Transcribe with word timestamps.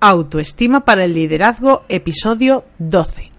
Autoestima 0.00 0.84
para 0.84 1.04
el 1.04 1.14
liderazgo, 1.14 1.82
episodio 1.88 2.64
12. 2.78 3.37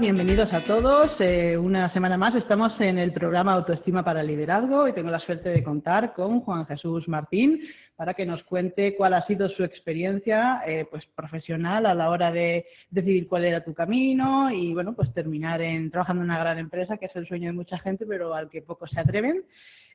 Bienvenidos 0.00 0.52
a 0.52 0.62
todos. 0.62 1.10
Eh, 1.20 1.56
una 1.56 1.90
semana 1.94 2.18
más 2.18 2.34
estamos 2.34 2.78
en 2.80 2.98
el 2.98 3.14
programa 3.14 3.54
Autoestima 3.54 4.04
para 4.04 4.20
el 4.20 4.26
Liderazgo 4.26 4.86
y 4.86 4.92
tengo 4.92 5.10
la 5.10 5.20
suerte 5.20 5.48
de 5.48 5.62
contar 5.62 6.12
con 6.12 6.40
Juan 6.40 6.66
Jesús 6.66 7.08
Martín 7.08 7.62
para 7.96 8.12
que 8.12 8.26
nos 8.26 8.42
cuente 8.42 8.94
cuál 8.94 9.14
ha 9.14 9.26
sido 9.26 9.48
su 9.48 9.64
experiencia 9.64 10.60
eh, 10.66 10.86
pues 10.90 11.06
profesional 11.14 11.86
a 11.86 11.94
la 11.94 12.10
hora 12.10 12.30
de 12.30 12.66
decidir 12.90 13.26
cuál 13.26 13.46
era 13.46 13.64
tu 13.64 13.72
camino 13.72 14.50
y 14.50 14.74
bueno 14.74 14.92
pues 14.94 15.14
terminar 15.14 15.62
en 15.62 15.90
trabajando 15.90 16.22
en 16.22 16.30
una 16.30 16.40
gran 16.40 16.58
empresa 16.58 16.98
que 16.98 17.06
es 17.06 17.16
el 17.16 17.26
sueño 17.26 17.46
de 17.46 17.54
mucha 17.54 17.78
gente 17.78 18.04
pero 18.04 18.34
al 18.34 18.50
que 18.50 18.60
pocos 18.60 18.90
se 18.90 19.00
atreven. 19.00 19.44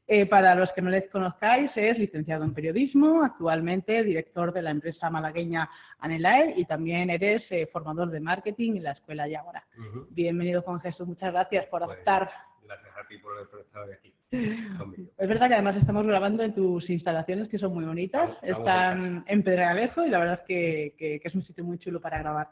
Eh, 0.07 0.25
para 0.25 0.55
los 0.55 0.69
que 0.73 0.81
no 0.81 0.89
les 0.89 1.09
conozcáis, 1.09 1.71
es 1.75 1.97
licenciado 1.97 2.43
en 2.43 2.53
periodismo, 2.53 3.23
actualmente 3.23 4.03
director 4.03 4.51
de 4.51 4.61
la 4.61 4.71
empresa 4.71 5.09
malagueña 5.09 5.69
Anelae 5.99 6.53
y 6.57 6.65
también 6.65 7.09
eres 7.09 7.43
eh, 7.49 7.67
formador 7.71 8.09
de 8.09 8.19
marketing 8.19 8.75
en 8.77 8.83
la 8.83 8.91
Escuela 8.91 9.27
Yagora. 9.29 9.63
Bienvenido, 10.09 10.63
Juan 10.63 10.81
Jesús. 10.81 11.07
Muchas 11.07 11.31
gracias 11.31 11.65
por 11.67 11.85
Pues, 11.85 11.99
estar. 11.99 12.29
Gracias 12.65 12.97
a 12.97 13.07
ti 13.07 13.17
por 13.19 13.33
haber 13.37 13.47
estado 13.65 13.85
aquí. 13.93 14.13
conmigo. 14.77 15.11
Es 15.17 15.27
verdad 15.29 15.47
que 15.47 15.53
además 15.53 15.77
estamos 15.77 16.05
grabando 16.05 16.43
en 16.43 16.55
tus 16.55 16.89
instalaciones 16.89 17.47
que 17.47 17.57
son 17.59 17.73
muy 17.73 17.85
bonitas. 17.85 18.31
Estamos- 18.41 18.59
Están 18.59 19.23
en 19.27 19.43
Pedregalejo 19.43 20.05
y 20.05 20.09
la 20.09 20.19
verdad 20.19 20.39
es 20.41 20.47
que, 20.47 20.95
que- 20.97 21.19
que 21.21 21.27
es 21.27 21.35
un 21.35 21.43
sitio 21.43 21.63
muy 21.63 21.77
chulo 21.79 22.01
para 22.01 22.19
grabar. 22.19 22.49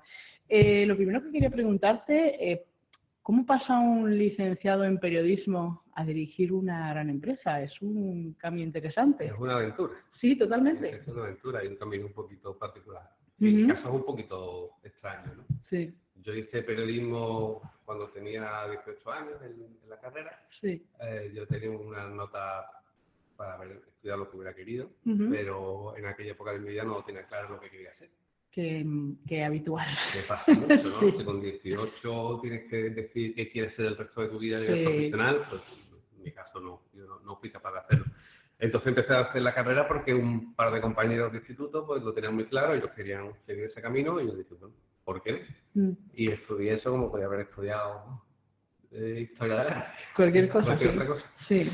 Eh, 0.48 0.86
lo 0.86 0.96
primero 0.96 1.22
que 1.22 1.32
quería 1.32 1.50
preguntarte, 1.50 2.52
¿cómo 3.30 3.46
pasa 3.46 3.78
un 3.78 4.18
licenciado 4.18 4.84
en 4.86 4.98
periodismo 4.98 5.84
a 5.94 6.04
dirigir 6.04 6.52
una 6.52 6.90
gran 6.90 7.12
empresa? 7.12 7.62
Es 7.62 7.80
un 7.80 8.34
cambio 8.40 8.64
interesante. 8.64 9.26
Es 9.28 9.34
una 9.38 9.58
aventura. 9.58 9.94
Sí, 10.20 10.36
totalmente. 10.36 10.96
Es 10.96 11.08
una 11.08 11.26
aventura 11.26 11.64
y 11.64 11.68
un 11.68 11.76
camino 11.76 12.08
un 12.08 12.14
poquito 12.14 12.58
particular. 12.58 13.04
Ujú. 13.40 13.52
Mi 13.52 13.68
caso 13.68 13.88
es 13.88 13.94
un 13.94 14.04
poquito 14.04 14.72
extraño, 14.84 15.36
¿no? 15.36 15.44
Sí, 15.70 15.94
Yo 16.24 16.34
hice 16.34 16.64
periodismo 16.64 17.62
cuando 17.86 18.08
tenía 18.10 18.68
18 18.68 19.12
años 19.12 19.40
en, 19.44 19.78
en 19.84 19.90
la 19.92 20.00
carrera. 20.00 20.48
sí. 20.60 20.84
Eh, 21.00 21.32
yo 21.36 21.46
tenía 21.46 21.70
una 21.70 22.08
nota 22.08 22.66
para 23.38 23.54
haber 23.54 23.84
estudiado 23.90 24.22
lo 24.22 24.32
que 24.32 24.38
hubiera 24.38 24.56
querido, 24.56 24.90
pero 25.30 25.96
en 25.96 26.08
aquella 26.08 26.32
época 26.32 26.54
de 26.54 26.60
mi 26.62 26.70
vida 26.70 26.84
no 26.84 27.04
tenía 27.04 27.28
claro 27.28 27.50
lo 27.50 27.60
que 27.60 27.70
quería 27.70 27.92
hacer. 27.92 28.10
Qué, 28.52 28.86
qué 29.28 29.44
habitual. 29.44 29.88
Que 30.12 30.22
pasa 30.24 30.52
mucho, 30.54 30.84
¿no? 30.90 31.00
Sí. 31.12 31.14
Si 31.18 31.24
con 31.24 31.42
18 31.42 32.40
tienes 32.42 32.70
que 32.70 32.76
decir 32.90 33.36
qué 33.36 33.50
quieres 33.52 33.76
ser 33.76 33.86
el 33.86 33.98
resto 33.98 34.22
de 34.22 34.28
tu 34.30 34.40
vida 34.40 34.58
a 34.58 34.62
Sí. 34.62 34.68
nivel 34.68 34.84
profesional, 34.86 35.42
pues 35.50 35.62
en 36.18 36.24
mi 36.24 36.32
caso 36.32 36.60
no, 36.60 36.82
yo 36.94 37.06
no, 37.06 37.20
no 37.22 37.36
fui 37.38 37.52
capaz 37.52 37.72
de 37.74 37.80
hacerlo. 37.80 38.06
Entonces 38.60 38.90
empecé 38.90 39.14
a 39.14 39.20
hacer 39.22 39.42
la 39.42 39.54
carrera 39.54 39.88
porque 39.88 40.14
un 40.14 40.54
par 40.56 40.74
de 40.74 40.82
compañeros 40.82 41.32
de 41.32 41.38
instituto 41.38 41.86
pues 41.86 42.04
lo 42.04 42.14
tenían 42.14 42.36
muy 42.36 42.46
claro, 42.46 42.74
ellos 42.74 42.92
querían 42.96 43.32
seguir 43.46 43.66
ese 43.66 43.82
camino 43.82 44.20
y 44.20 44.28
yo 44.28 44.34
dije, 44.36 44.54
bueno, 44.60 44.76
¿por 45.06 45.24
qué? 45.24 45.46
Mm. 45.76 45.92
Y 46.14 46.30
estudié 46.32 46.74
eso 46.74 46.92
como 46.92 47.10
podía 47.10 47.28
haber 47.28 47.42
estudiado 47.42 48.22
eh, 48.92 49.28
historia 49.32 49.56
de 49.56 49.62
arte. 49.62 49.86
Cualquier 50.16 50.50
cosa. 50.50 50.66
Cualquier 50.66 50.92
sí. 50.92 50.96
otra 50.98 51.08
cosa. 51.08 51.26
Sí. 51.48 51.72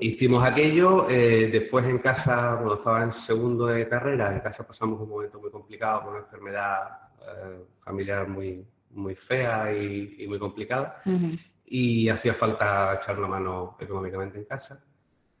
Hicimos 0.00 0.42
aquello, 0.44 1.08
eh, 1.10 1.50
después 1.52 1.84
en 1.84 1.98
casa, 1.98 2.54
cuando 2.56 2.76
estaba 2.76 3.02
en 3.04 3.12
segundo 3.26 3.66
de 3.66 3.86
carrera, 3.86 4.32
en 4.32 4.40
casa 4.40 4.66
pasamos 4.66 4.98
un 5.00 5.10
momento 5.10 5.38
muy 5.38 5.50
complicado 5.50 6.00
con 6.02 6.10
una 6.14 6.20
enfermedad 6.24 6.88
eh, 7.20 7.60
familiar 7.84 8.26
muy, 8.26 8.64
muy 8.92 9.14
fea 9.14 9.72
y, 9.74 10.16
y 10.18 10.26
muy 10.26 10.38
complicada 10.38 11.02
Ujú. 11.04 11.36
y 11.66 12.08
hacía 12.08 12.34
falta 12.36 13.00
echar 13.02 13.18
la 13.18 13.28
mano 13.28 13.76
económicamente 13.78 14.38
en 14.38 14.44
casa 14.46 14.82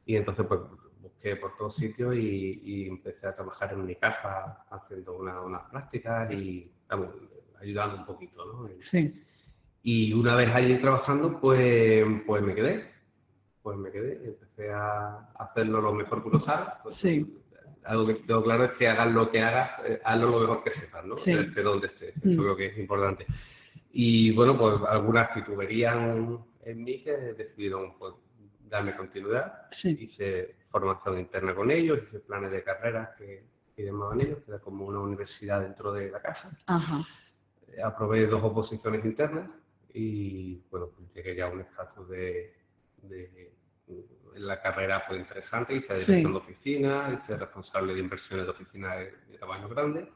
y 0.04 0.16
entonces 0.16 0.44
pues 0.46 0.60
busqué 1.00 1.36
por 1.36 1.56
todos 1.56 1.74
sitios 1.76 2.14
y, 2.14 2.60
y 2.62 2.88
empecé 2.88 3.26
a 3.28 3.34
trabajar 3.34 3.72
en 3.72 3.86
mi 3.86 3.94
casa 3.96 4.62
haciendo 4.70 5.16
una- 5.16 5.40
unas 5.40 5.62
prácticas 5.70 6.30
y 6.32 6.70
ayudando 7.62 7.96
un 7.96 8.04
poquito, 8.06 8.44
¿no? 8.44 8.68
Sí. 8.90 9.22
Y 9.82 10.12
una 10.12 10.36
vez 10.36 10.50
allí 10.54 10.76
trabajando, 10.80 11.40
pues, 11.40 12.04
pues 12.26 12.42
me 12.42 12.54
quedé. 12.54 12.90
Pues 13.62 13.76
me 13.76 13.90
quedé, 13.90 14.24
empecé 14.24 14.72
a 14.72 15.28
hacerlo 15.38 15.80
lo 15.80 15.92
mejor 15.92 16.22
que 16.22 16.28
uno 16.28 16.44
sabe. 16.44 16.66
Pues, 16.82 16.96
Sí. 16.98 17.36
Algo 17.84 18.06
que 18.06 18.14
tengo 18.14 18.42
claro 18.42 18.64
es 18.64 18.72
que 18.72 18.88
hagas 18.88 19.10
lo 19.10 19.30
que 19.30 19.40
hagas, 19.40 19.70
eh, 19.86 20.00
hazlo 20.04 20.30
lo 20.30 20.40
mejor 20.40 20.62
que 20.62 20.78
sepas, 20.78 21.04
¿no? 21.06 21.16
Sí. 21.24 21.32
De 21.32 21.62
donde 21.62 21.86
estés. 21.86 22.14
Mm. 22.22 22.32
Eso 22.32 22.42
creo 22.42 22.56
que 22.56 22.66
es 22.66 22.78
importante. 22.78 23.26
Y 23.92 24.32
bueno, 24.32 24.58
pues 24.58 24.76
algunas 24.86 25.32
tituberían 25.32 26.38
en 26.64 26.84
mí 26.84 27.02
que 27.02 27.12
decidieron 27.12 27.96
pues, 27.98 28.14
darme 28.68 28.94
continuidad. 28.96 29.62
Sí. 29.80 29.96
Hice 29.98 30.56
formación 30.70 31.18
interna 31.18 31.54
con 31.54 31.70
ellos, 31.70 32.00
hice 32.06 32.20
planes 32.20 32.50
de 32.52 32.62
carrera 32.62 33.14
que, 33.18 33.44
que 33.74 33.84
llamaban 33.84 34.20
ellos, 34.20 34.38
que 34.44 34.52
era 34.52 34.60
como 34.60 34.86
una 34.86 35.00
universidad 35.00 35.60
dentro 35.62 35.92
de 35.92 36.10
la 36.10 36.20
casa 36.20 36.50
Ajá. 36.66 37.04
aprobé 37.84 38.26
dos 38.26 38.42
oposiciones 38.44 39.04
internas 39.04 39.50
y 39.92 40.62
bueno, 40.70 40.88
pues 40.96 41.12
llegué 41.14 41.34
ya 41.34 41.46
a 41.46 41.50
un 41.50 41.60
estatus 41.60 42.08
de, 42.08 42.54
de 43.02 43.50
la 44.36 44.60
carrera 44.62 45.00
fue 45.08 45.18
interesante, 45.18 45.74
hice 45.74 45.92
dirección 45.94 46.18
Sí. 46.22 46.32
de 46.32 46.38
oficina, 46.38 47.20
hice 47.22 47.36
responsable 47.36 47.94
de 47.94 48.00
inversiones 48.00 48.46
de 48.46 48.52
oficina 48.52 48.94
de, 48.96 49.12
de 49.30 49.38
tamaño 49.38 49.68
grande 49.68 50.08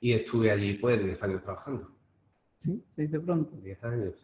y 0.00 0.12
estuve 0.12 0.50
allí 0.50 0.74
pues 0.74 1.02
10 1.02 1.22
años 1.22 1.42
trabajando, 1.42 1.90
Sí, 2.64 2.82
se 2.94 3.02
dice 3.02 3.20
pronto. 3.20 3.56
10 3.62 3.82
años. 3.84 4.14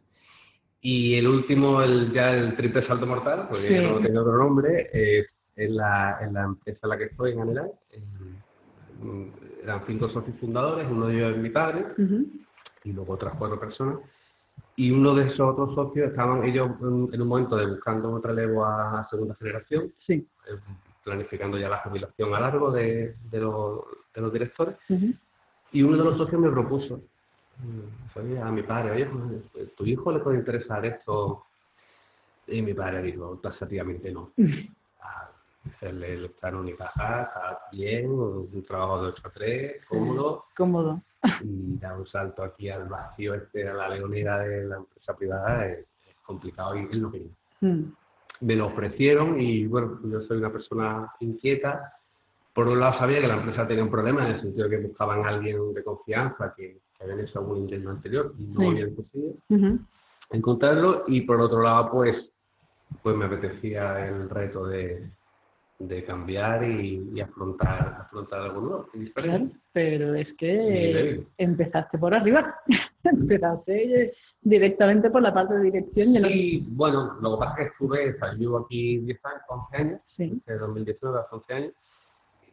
Y 0.81 1.15
el 1.15 1.27
último, 1.27 1.82
el, 1.82 2.12
ya 2.12 2.32
el 2.32 2.56
triple 2.56 2.87
salto 2.87 3.06
mortal, 3.06 3.47
porque 3.49 3.69
Sí. 3.69 3.75
ya 3.75 3.81
no 3.82 4.00
tengo 4.00 4.21
otro 4.21 4.37
nombre, 4.37 4.91
es 4.93 5.26
en 5.56 5.76
la, 5.76 6.19
en 6.21 6.34
la 6.34 6.43
empresa 6.44 6.81
en 6.82 6.88
la 6.91 6.99
que 6.99 7.05
estoy, 7.05 7.32
en 7.32 7.41
Anelai. 7.41 7.71
En- 7.93 9.32
eran 9.62 9.82
cinco 9.87 10.09
socios 10.11 10.37
fundadores, 10.38 10.87
uno 10.91 11.06
de 11.06 11.15
ellos 11.16 11.37
es 11.37 11.43
mi 11.43 11.50
padre, 11.50 11.87
Ujú. 11.99 12.26
y 12.84 12.93
luego 12.93 13.15
otras 13.15 13.34
cuatro 13.38 13.59
personas. 13.59 13.99
Y 14.77 14.91
uno 14.91 15.15
de 15.15 15.29
esos 15.29 15.41
otros 15.41 15.75
socios 15.75 16.11
estaban 16.11 16.43
ellos 16.45 16.71
en, 16.81 17.09
en 17.12 17.23
un 17.23 17.29
momento 17.29 17.57
de 17.57 17.67
buscando 17.67 18.11
un 18.11 18.23
relevo 18.23 18.65
a 18.65 19.07
segunda 19.09 19.35
generación, 19.37 19.93
Sí. 19.99 20.27
eh, 20.49 20.59
planificando 21.05 21.59
ya 21.59 21.69
la 21.69 21.79
jubilación 21.79 22.35
a 22.35 22.41
largo 22.41 22.71
de, 22.73 23.15
de, 23.31 23.41
los, 23.41 23.81
de 24.15 24.21
los 24.21 24.33
directores. 24.33 24.77
Y 25.71 25.83
uno 25.83 25.97
de 25.99 26.05
los 26.05 26.17
socios 26.17 26.41
me 26.41 26.51
propuso, 26.51 26.97
mm, 27.59 28.19
oye, 28.19 28.41
a 28.41 28.51
mi 28.51 28.62
padre, 28.62 28.91
oye, 28.93 29.07
pues, 29.53 29.75
¿tu 29.75 29.85
hijo 29.85 30.11
le 30.12 30.21
puede 30.21 30.39
interesar 30.39 30.85
esto? 30.87 31.45
Y 32.47 32.62
mi 32.62 32.75
padre 32.75 33.03
dijo, 33.03 33.39
taxativamente 33.43 34.11
no. 34.12 34.33
Ah, 36.05 36.07
él 36.07 36.25
está 36.27 36.49
en 36.51 36.55
Unicaja, 36.57 37.23
está 37.23 37.59
bien, 37.73 38.11
un 38.11 38.65
trabajo 38.67 39.03
de 39.03 39.09
8 39.09 39.23
a 39.25 39.31
3, 39.31 39.85
cómodo, 39.87 40.45
Cómodo. 40.56 41.01
y 41.43 41.79
dar 41.79 41.99
un 41.99 42.06
salto 42.06 42.43
aquí 42.43 42.69
al 42.69 42.85
vacío, 42.89 43.35
este, 43.35 43.69
a 43.69 43.75
la 43.75 43.89
leonera 43.89 44.39
de 44.41 44.65
la 44.67 44.77
empresa 44.77 45.17
privada 45.17 45.67
es, 45.67 45.79
es 46.06 46.17
complicado 46.23 46.77
y 46.77 46.81
él 46.91 47.03
no 47.03 47.11
quería. 47.11 47.31
Mm. 47.61 47.83
Me 48.41 48.56
lo 48.56 48.67
ofrecieron 48.67 49.41
y 49.41 49.67
bueno, 49.67 50.01
yo 50.05 50.21
soy 50.23 50.39
una 50.39 50.53
persona 50.53 51.11
inquieta. 51.21 51.93
Por 52.53 52.69
un 52.69 52.79
lado 52.81 52.99
sabía 52.99 53.21
que 53.21 53.27
la 53.27 53.37
empresa 53.37 53.67
tenía 53.67 53.83
un 53.85 53.91
problema 53.91 54.27
en 54.29 54.35
el 54.35 54.41
sentido 54.43 54.69
que 54.69 54.77
buscaban 54.79 55.25
a 55.25 55.29
alguien 55.29 55.73
de 55.73 55.83
confianza 55.83 56.53
que, 56.57 56.79
que 56.97 57.05
habían 57.05 57.21
hecho 57.21 57.39
algún 57.39 57.59
intento 57.59 57.91
anterior 57.91 58.35
y 58.39 58.45
no 58.45 58.61
Sí. 58.61 58.67
habían 58.67 58.95
conseguido 58.95 59.35
Ujú. 59.49 59.79
encontrarlo 60.31 61.05
y 61.07 61.23
por 61.23 61.41
otro 61.41 61.62
lado 61.62 61.91
pues 61.91 62.31
pues 63.03 63.17
me 63.17 63.25
apetecía 63.25 64.07
el 64.09 64.31
reto 64.31 64.67
de, 64.67 65.11
de 65.79 66.05
cambiar 66.05 66.62
y, 66.65 67.11
y 67.15 67.21
afrontar 67.21 67.99
afrontar 68.03 68.43
algo 68.43 68.61
nuevo. 68.61 68.88
Claro, 69.15 69.49
pero 69.73 70.15
es 70.15 70.32
que 70.35 71.26
empezaste 71.38 71.99
por 71.99 72.15
arriba. 72.15 72.55
empezaste 73.05 74.15
directamente 74.41 75.11
por 75.11 75.23
la 75.23 75.35
parte 75.35 75.55
de 75.55 75.65
dirección 75.65 76.12
y 76.12 76.17
el 76.17 76.26
Y 76.31 76.67
bueno, 76.71 77.17
lo 77.21 77.35
que 77.35 77.38
pasa 77.38 77.53
es 77.53 77.59
que 77.59 77.73
estuve, 77.73 78.15
o 78.15 78.19
sea, 78.19 78.32
llevo 78.35 78.59
aquí 78.59 78.99
10 78.99 79.25
años, 79.25 79.43
11 79.49 79.76
años, 79.76 80.00
Sí. 80.17 80.43
desde 80.47 80.61
2019 80.61 81.19
hace 81.19 81.35
11 81.35 81.55
años, 81.55 81.73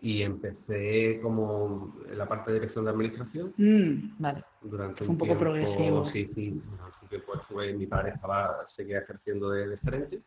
y 0.01 0.23
empecé 0.23 1.19
como 1.21 1.93
en 2.09 2.17
la 2.17 2.27
parte 2.27 2.51
de 2.51 2.59
dirección 2.59 2.85
de 2.85 2.91
administración. 2.91 3.53
Mm, 3.57 4.19
vale. 4.19 4.43
Durante 4.61 5.03
un, 5.03 5.11
un, 5.11 5.17
poco 5.17 5.25
tiempo, 5.27 5.43
progresivo. 5.43 6.09
Sí, 6.11 6.31
sí. 6.33 6.61
Un 7.03 7.07
tiempo 7.07 7.35
estuve, 7.35 7.73
mi 7.73 7.85
padre 7.85 8.11
estaba, 8.15 8.65
seguía 8.75 8.99
ejerciendo 8.99 9.51
de, 9.51 9.67
de 9.67 9.77
gerente 9.77 10.19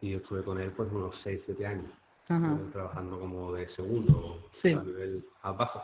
y 0.00 0.10
yo 0.12 0.18
estuve 0.18 0.42
con 0.42 0.58
él 0.60 0.72
pues 0.74 0.90
unos 0.90 1.14
6, 1.22 1.42
7 1.44 1.66
años, 1.66 1.90
Ajá. 2.30 2.58
trabajando 2.72 3.18
como 3.18 3.52
de 3.52 3.66
segundo 3.74 4.38
Sí. 4.62 4.72
a 4.72 4.82
nivel 4.82 5.24
más 5.42 5.56
bajo. 5.56 5.82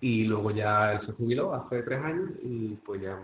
Y 0.00 0.24
luego 0.24 0.50
ya 0.50 0.94
él 0.94 1.06
se 1.06 1.12
jubiló 1.12 1.54
hace 1.54 1.82
tres 1.82 2.02
años 2.02 2.30
y 2.42 2.76
pues 2.84 3.00
ya... 3.02 3.16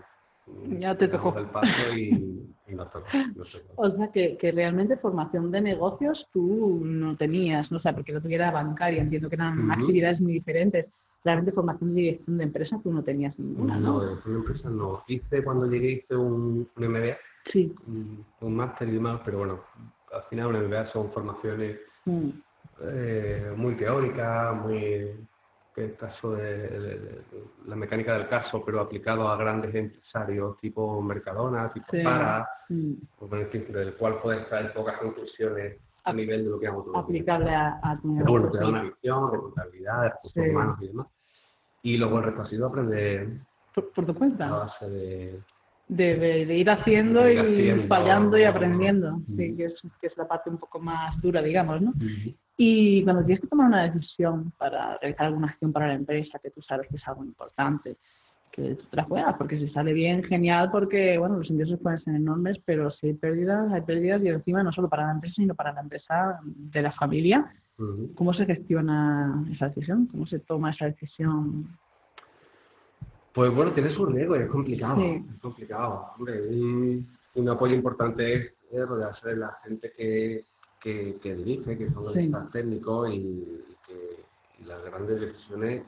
mm, 0.47 0.77
Ya 0.79 0.95
te 0.97 1.07
tocó. 1.07 1.37
el 1.37 1.47
paso 1.47 1.91
y, 1.93 2.45
y 2.67 2.75
nos 2.75 2.91
tocó, 2.91 3.07
nos 3.35 3.51
tocó. 3.51 3.63
O 3.75 3.89
sea, 3.89 4.11
que, 4.11 4.37
que 4.37 4.51
realmente 4.51 4.97
formación 4.97 5.49
de 5.51 5.61
negocios 5.61 6.27
tú 6.31 6.81
no 6.83 7.17
tenías, 7.17 7.71
¿no? 7.71 7.77
O 7.77 7.81
sea, 7.81 7.93
porque 7.93 8.13
no 8.13 8.21
tuviera 8.21 8.51
bancaria, 8.51 9.01
entiendo 9.01 9.29
que 9.29 9.35
eran 9.35 9.59
Ujú. 9.71 9.71
actividades 9.81 10.21
muy 10.21 10.33
diferentes. 10.33 10.85
Realmente 11.23 11.53
formación 11.53 11.95
de 11.95 12.01
dirección 12.01 12.37
de 12.37 12.43
empresa 12.43 12.79
tú 12.83 12.91
no 12.91 13.01
tenías 13.03 13.37
ninguna, 13.39 13.77
No, 13.77 13.93
¿no? 13.93 13.99
de 14.01 14.13
una 14.25 14.37
empresa 14.39 14.69
no. 14.69 15.03
Hice 15.07 15.43
cuando 15.43 15.65
llegué 15.67 15.91
hice 15.93 16.15
un, 16.15 16.69
un 16.75 16.83
MBA, 16.85 17.17
Sí. 17.51 17.73
un, 17.87 18.25
un 18.41 18.55
máster 18.55 18.87
y 18.89 18.91
demás, 18.93 19.21
pero 19.25 19.39
bueno, 19.39 19.59
al 20.13 20.23
final 20.29 20.47
un 20.55 20.67
MBA 20.67 20.91
son 20.91 21.11
formaciones 21.13 21.79
Mm, 22.05 22.29
eh, 22.81 23.53
muy 23.55 23.75
teóricas, 23.77 24.55
muy 24.55 25.27
el 25.75 25.97
caso 25.97 26.33
de, 26.33 26.43
de- 26.67 26.99
de- 26.99 27.25
la 27.65 27.75
mecánica 27.75 28.13
del 28.17 28.27
caso, 28.27 28.63
pero 28.63 28.79
aplicado 28.81 29.27
a 29.27 29.37
grandes 29.37 29.73
empresarios 29.73 30.57
tipo 30.59 31.01
Mercadona, 31.01 31.71
tipo 31.73 31.87
Sí. 31.91 32.03
Para, 32.03 32.47
mm. 32.69 32.93
del 33.71 33.95
cual 33.95 34.19
puedes 34.21 34.47
traer 34.49 34.73
pocas 34.73 34.97
conclusiones 34.99 35.79
a 36.03 36.09
Ap- 36.11 36.15
nivel 36.15 36.43
de 36.43 36.49
lo 36.51 36.59
que 36.59 36.67
hago 36.67 36.83
todo. 36.83 36.97
Aplicable 36.97 37.49
a, 37.55 37.79
a 37.81 37.99
tu 37.99 38.15
Pero 38.17 38.31
bueno, 38.31 38.51
te 38.51 38.57
da 38.57 38.63
negocio, 38.65 38.67
una 38.69 38.83
visión 38.83 39.31
de 39.31 39.37
contabilidad, 39.37 40.01
de 40.03 40.09
recursos 40.09 40.43
Sí. 40.43 40.49
humanos 40.49 40.77
y 40.81 40.87
demás. 40.87 41.07
Y 41.81 41.97
luego 41.97 42.17
el 42.19 42.23
resto 42.25 42.41
ha 42.41 42.49
sido 42.49 42.67
aprender 42.67 43.29
Por, 43.73 43.91
por 43.93 44.05
tu 44.05 44.11
a 44.11 44.15
cuenta. 44.15 44.49
base 44.49 44.89
de, 44.89 45.43
De, 45.87 46.45
de- 46.45 46.57
ir 46.57 46.69
haciendo 46.69 47.23
De 47.23 47.33
ir 47.33 47.37
y 47.37 47.41
haciendo. 47.41 47.87
fallando 47.87 48.37
y 48.37 48.43
aprendiendo. 48.43 49.17
Mm. 49.27 49.37
Sí, 49.37 49.55
que 49.55 49.65
es, 49.65 49.73
que 49.99 50.07
es 50.07 50.17
la 50.17 50.27
parte 50.27 50.49
un 50.49 50.57
poco 50.57 50.79
más 50.79 51.19
dura, 51.21 51.41
digamos, 51.41 51.81
¿no? 51.81 51.93
Y 52.57 53.03
cuando 53.03 53.23
tienes 53.25 53.41
que 53.41 53.47
tomar 53.47 53.67
una 53.67 53.83
decisión 53.91 54.51
para 54.57 54.97
realizar 54.99 55.25
alguna 55.27 55.47
acción 55.47 55.73
para 55.73 55.87
la 55.87 55.95
empresa, 55.95 56.39
que 56.39 56.51
tú 56.51 56.61
sabes 56.61 56.87
que 56.87 56.97
es 56.97 57.07
algo 57.07 57.23
importante, 57.25 57.97
que 58.51 58.75
tú 58.75 58.85
te 58.85 58.95
la 58.95 59.03
juegas, 59.03 59.35
porque 59.37 59.57
si 59.57 59.67
sale 59.69 59.91
bien, 59.93 60.23
genial, 60.23 60.69
porque 60.71 61.17
bueno, 61.17 61.37
los 61.39 61.49
ingresos 61.49 61.79
pueden 61.79 61.99
ser 62.01 62.15
enormes, 62.15 62.57
pero 62.63 62.91
si 62.91 63.07
hay 63.07 63.13
pérdidas, 63.13 63.71
hay 63.73 63.81
pérdidas 63.81 64.21
y 64.23 64.27
encima 64.29 64.61
no 64.63 64.71
solo 64.71 64.87
para 64.87 65.07
la 65.07 65.13
empresa, 65.13 65.33
sino 65.37 65.55
para 65.55 65.73
la 65.73 65.81
empresa 65.81 66.39
de 66.43 66.81
la 66.81 66.91
familia. 66.91 67.51
¿Cómo 68.15 68.33
se 68.35 68.45
gestiona 68.45 69.43
esa 69.51 69.67
decisión? 69.69 70.05
¿Cómo 70.05 70.27
se 70.27 70.37
toma 70.39 70.71
esa 70.71 70.85
decisión? 70.85 71.67
Pues 73.33 73.53
bueno, 73.53 73.71
tiene 73.73 73.93
su 73.95 74.05
riesgo 74.05 74.35
y 74.35 74.39
es 74.43 74.49
complicado. 74.49 74.95
Sí. 74.97 75.25
Es 75.33 75.41
complicado. 75.41 76.07
Hombre, 76.17 76.41
un, 76.47 77.07
un 77.35 77.49
apoyo 77.49 77.73
importante 77.73 78.33
es, 78.35 78.53
es 78.71 78.87
rodearse 78.87 79.29
de 79.29 79.35
la 79.37 79.57
gente 79.63 79.91
que, 79.97 80.43
que, 80.81 81.17
que 81.21 81.35
dirige, 81.35 81.77
que 81.77 81.89
son 81.91 82.05
los 82.05 82.13
Sí. 82.13 82.31
técnicos 82.51 83.09
y, 83.09 83.15
y 83.15 83.65
que 83.87 84.23
y 84.59 84.65
las 84.65 84.83
grandes 84.85 85.19
decisiones 85.19 85.83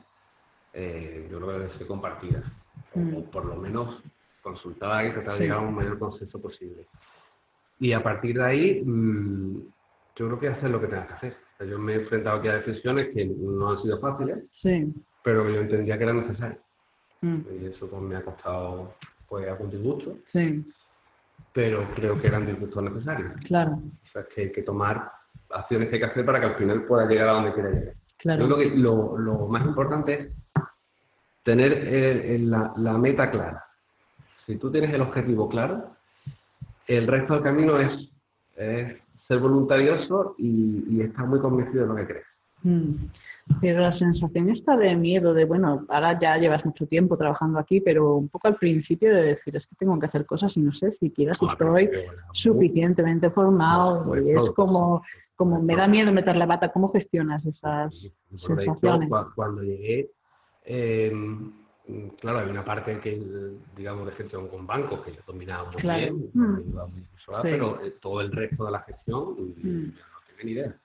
eh, 0.73 1.27
yo 1.31 1.37
creo 1.37 1.49
que 1.49 1.53
deben 1.59 1.77
ser 1.77 1.87
compartidas. 1.87 2.43
O- 2.45 2.99
Mm. 2.99 3.15
O, 3.17 3.23
por 3.29 3.43
lo 3.45 3.55
menos 3.57 4.01
consultadas 4.41 5.07
y 5.09 5.11
tratar 5.11 5.33
de 5.33 5.37
Sí. 5.39 5.43
llegar 5.43 5.57
a 5.59 5.67
un 5.67 5.75
mayor 5.75 5.99
consenso 5.99 6.41
posible. 6.41 6.85
Y 7.79 7.91
a 7.91 8.01
partir 8.01 8.37
de 8.37 8.43
ahí, 8.43 8.81
mm, 8.85 9.57
yo 10.15 10.27
creo 10.27 10.39
que 10.39 10.47
hacer 10.47 10.69
lo 10.69 10.79
que 10.79 10.87
tengas 10.87 11.07
que 11.07 11.13
hacer. 11.13 11.33
O 11.33 11.57
sea, 11.57 11.67
yo 11.67 11.77
me 11.77 11.93
he 11.93 11.95
enfrentado 12.01 12.39
aquí 12.39 12.47
a 12.47 12.55
decisiones 12.61 13.09
que 13.13 13.25
no 13.25 13.69
han 13.71 13.81
sido 13.81 13.99
fáciles, 13.99 14.45
Sí. 14.61 14.93
pero 15.23 15.45
que 15.45 15.53
yo 15.55 15.61
entendía 15.61 15.97
que 15.97 16.03
eran 16.05 16.21
necesarias 16.25 16.59
Mm, 17.21 17.39
y 17.61 17.65
eso 17.67 17.87
pues 17.89 18.01
me 18.01 18.15
ha 18.15 18.23
costado 18.23 18.93
pues 19.27 19.47
algún 19.47 19.69
disgusto, 19.71 20.17
Sí, 20.31 20.63
pero 21.53 21.87
creo 21.95 22.21
que 22.21 22.27
eran 22.27 22.45
disgustos 22.45 22.83
necesarios. 22.83 23.31
claro, 23.47 23.71
O 23.73 24.07
sea, 24.11 24.25
que 24.33 24.41
hay 24.41 24.51
que 24.51 24.61
tomar 24.61 25.11
acciones 25.49 25.89
que 25.89 25.95
hay 25.95 26.01
que 26.01 26.07
hacer 26.07 26.25
para 26.25 26.39
que 26.39 26.45
al 26.47 26.55
final 26.55 26.83
pueda 26.83 27.07
llegar 27.07 27.29
a 27.29 27.33
donde 27.33 27.53
quiera 27.53 27.69
llegar. 27.69 27.93
claro. 28.17 28.47
Yo 28.47 28.55
creo 28.55 28.69
que 28.69 28.75
lo, 28.77 29.17
lo 29.17 29.47
más 29.47 29.65
importante 29.65 30.13
es 30.13 30.29
tener 31.43 31.71
eh, 31.73 32.39
la, 32.39 32.73
la 32.77 32.97
meta 32.97 33.29
clara. 33.31 33.63
Si 34.45 34.57
tú 34.57 34.71
tienes 34.71 34.93
el 34.93 35.01
objetivo 35.01 35.49
claro, 35.49 35.95
el 36.87 37.07
resto 37.07 37.33
del 37.35 37.43
camino 37.43 37.79
es, 37.79 38.09
es 38.57 38.97
ser 39.27 39.39
voluntarioso 39.39 40.35
y, 40.37 40.83
y 40.89 41.01
estar 41.01 41.25
muy 41.25 41.39
convencido 41.39 41.81
de 41.83 41.87
lo 41.87 41.95
que 41.95 42.05
crees. 42.05 42.25
Mm. 42.63 42.91
Pero 43.61 43.79
la 43.81 43.97
sensación 43.97 44.49
está 44.49 44.75
de 44.75 44.95
miedo, 44.95 45.33
de 45.33 45.45
bueno, 45.45 45.85
ahora 45.89 46.19
ya 46.19 46.35
llevas 46.37 46.65
mucho 46.65 46.87
tiempo 46.87 47.15
trabajando 47.15 47.59
aquí, 47.59 47.79
pero 47.79 48.15
un 48.15 48.27
poco 48.27 48.47
al 48.47 48.55
principio 48.57 49.13
de 49.13 49.21
decir, 49.21 49.55
es 49.55 49.65
que 49.67 49.75
tengo 49.75 49.97
que 49.99 50.07
hacer 50.07 50.25
cosas 50.25 50.51
y 50.57 50.61
no 50.61 50.73
sé 50.73 50.91
si 50.99 51.13
Ah, 51.29 51.31
estoy 51.31 51.89
suficientemente 52.33 53.29
formado 53.29 54.03
Pues 54.05 54.25
y 54.25 54.29
es 54.31 54.35
todo. 54.35 54.53
como, 54.55 55.03
como 55.35 55.61
me 55.61 55.75
da 55.75 55.87
miedo 55.87 56.11
meter 56.11 56.35
la 56.35 56.47
pata. 56.47 56.71
¿Cómo 56.71 56.91
gestionas 56.91 57.45
esas 57.45 57.93
sensaciones? 58.39 59.09
cua- 59.09 59.31
cuando 59.35 59.61
llegué, 59.61 60.09
eh, 60.65 61.13
claro, 62.19 62.39
hay 62.39 62.49
una 62.49 62.65
parte 62.65 62.99
que, 62.99 63.21
digamos, 63.77 64.07
de 64.07 64.13
gestión 64.13 64.47
con 64.47 64.65
bancos 64.65 65.01
que 65.01 65.11
yo 65.13 65.21
dominaba 65.27 65.71
muy 65.71 65.81
Claro. 65.81 66.01
bien, 66.15 66.31
Mm. 66.33 66.73
sola, 67.23 67.41
Sí. 67.43 67.47
pero 67.51 67.79
eh, 67.83 67.93
todo 68.01 68.21
el 68.21 68.31
resto 68.31 68.65
de 68.65 68.71
la 68.71 68.79
gestión 68.81 69.33
mm, 69.33 69.61
yo 69.63 70.03
no 70.03 70.19
tenía 70.27 70.43
ni 70.45 70.51
idea. 70.51 70.75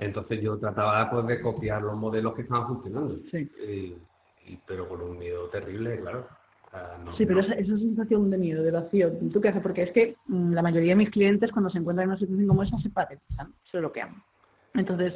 Entonces 0.00 0.40
yo 0.40 0.58
trataba 0.58 1.10
pues, 1.10 1.26
de 1.26 1.40
copiar 1.40 1.82
los 1.82 1.96
modelos 1.96 2.34
que 2.34 2.42
estaban 2.42 2.66
funcionando, 2.66 3.18
Sí. 3.30 3.50
y- 3.62 4.52
y- 4.52 4.58
pero 4.66 4.88
con 4.88 5.00
un 5.02 5.18
miedo 5.18 5.48
terrible, 5.48 6.00
claro. 6.00 6.26
No- 7.04 7.16
Sí, 7.16 7.26
pero 7.26 7.40
no- 7.40 7.46
esa, 7.46 7.54
esa 7.54 7.76
sensación 7.78 8.30
de 8.30 8.38
miedo, 8.38 8.62
de 8.62 8.70
vacío, 8.70 9.10
¿tú 9.32 9.40
qué 9.40 9.48
haces? 9.48 9.60
Porque 9.62 9.82
es 9.82 9.92
que 9.92 10.16
mm, 10.26 10.52
la 10.52 10.62
mayoría 10.62 10.92
de 10.92 10.96
mis 10.96 11.10
clientes 11.10 11.50
cuando 11.50 11.68
se 11.68 11.78
encuentran 11.78 12.04
en 12.04 12.10
una 12.10 12.18
situación 12.18 12.46
como 12.46 12.62
esa 12.62 12.78
se 12.78 12.90
patetizan, 12.90 13.52
se 13.70 13.78
bloquean. 13.78 14.14
Entonces, 14.74 15.14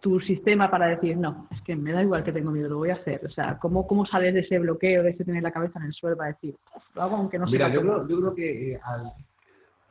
tu 0.00 0.20
sistema 0.20 0.70
para 0.70 0.86
decir, 0.86 1.16
no, 1.16 1.48
es 1.50 1.60
que 1.62 1.74
me 1.74 1.90
da 1.92 2.02
igual 2.02 2.22
que 2.22 2.30
tengo 2.32 2.50
miedo, 2.52 2.68
lo 2.68 2.76
voy 2.78 2.90
a 2.90 2.94
hacer. 2.94 3.20
O 3.26 3.30
sea, 3.30 3.58
¿cómo, 3.58 3.86
cómo 3.86 4.06
sales 4.06 4.32
de 4.34 4.40
ese 4.40 4.58
bloqueo, 4.60 5.02
de 5.02 5.10
ese 5.10 5.24
tener 5.24 5.42
la 5.42 5.50
cabeza 5.50 5.78
en 5.80 5.86
el 5.86 5.92
suelo 5.92 6.16
para 6.16 6.30
decir, 6.30 6.54
"Uf, 6.76 6.82
lo 6.94 7.02
hago 7.02 7.16
aunque 7.16 7.38
no 7.38 7.46
Mira, 7.46 7.66
sea 7.66 7.74
yo 7.74 7.80
creo, 7.80 8.06
yo 8.08 8.20
creo 8.20 8.34
que 8.34 8.72
eh, 8.74 8.80
al- 8.84 9.12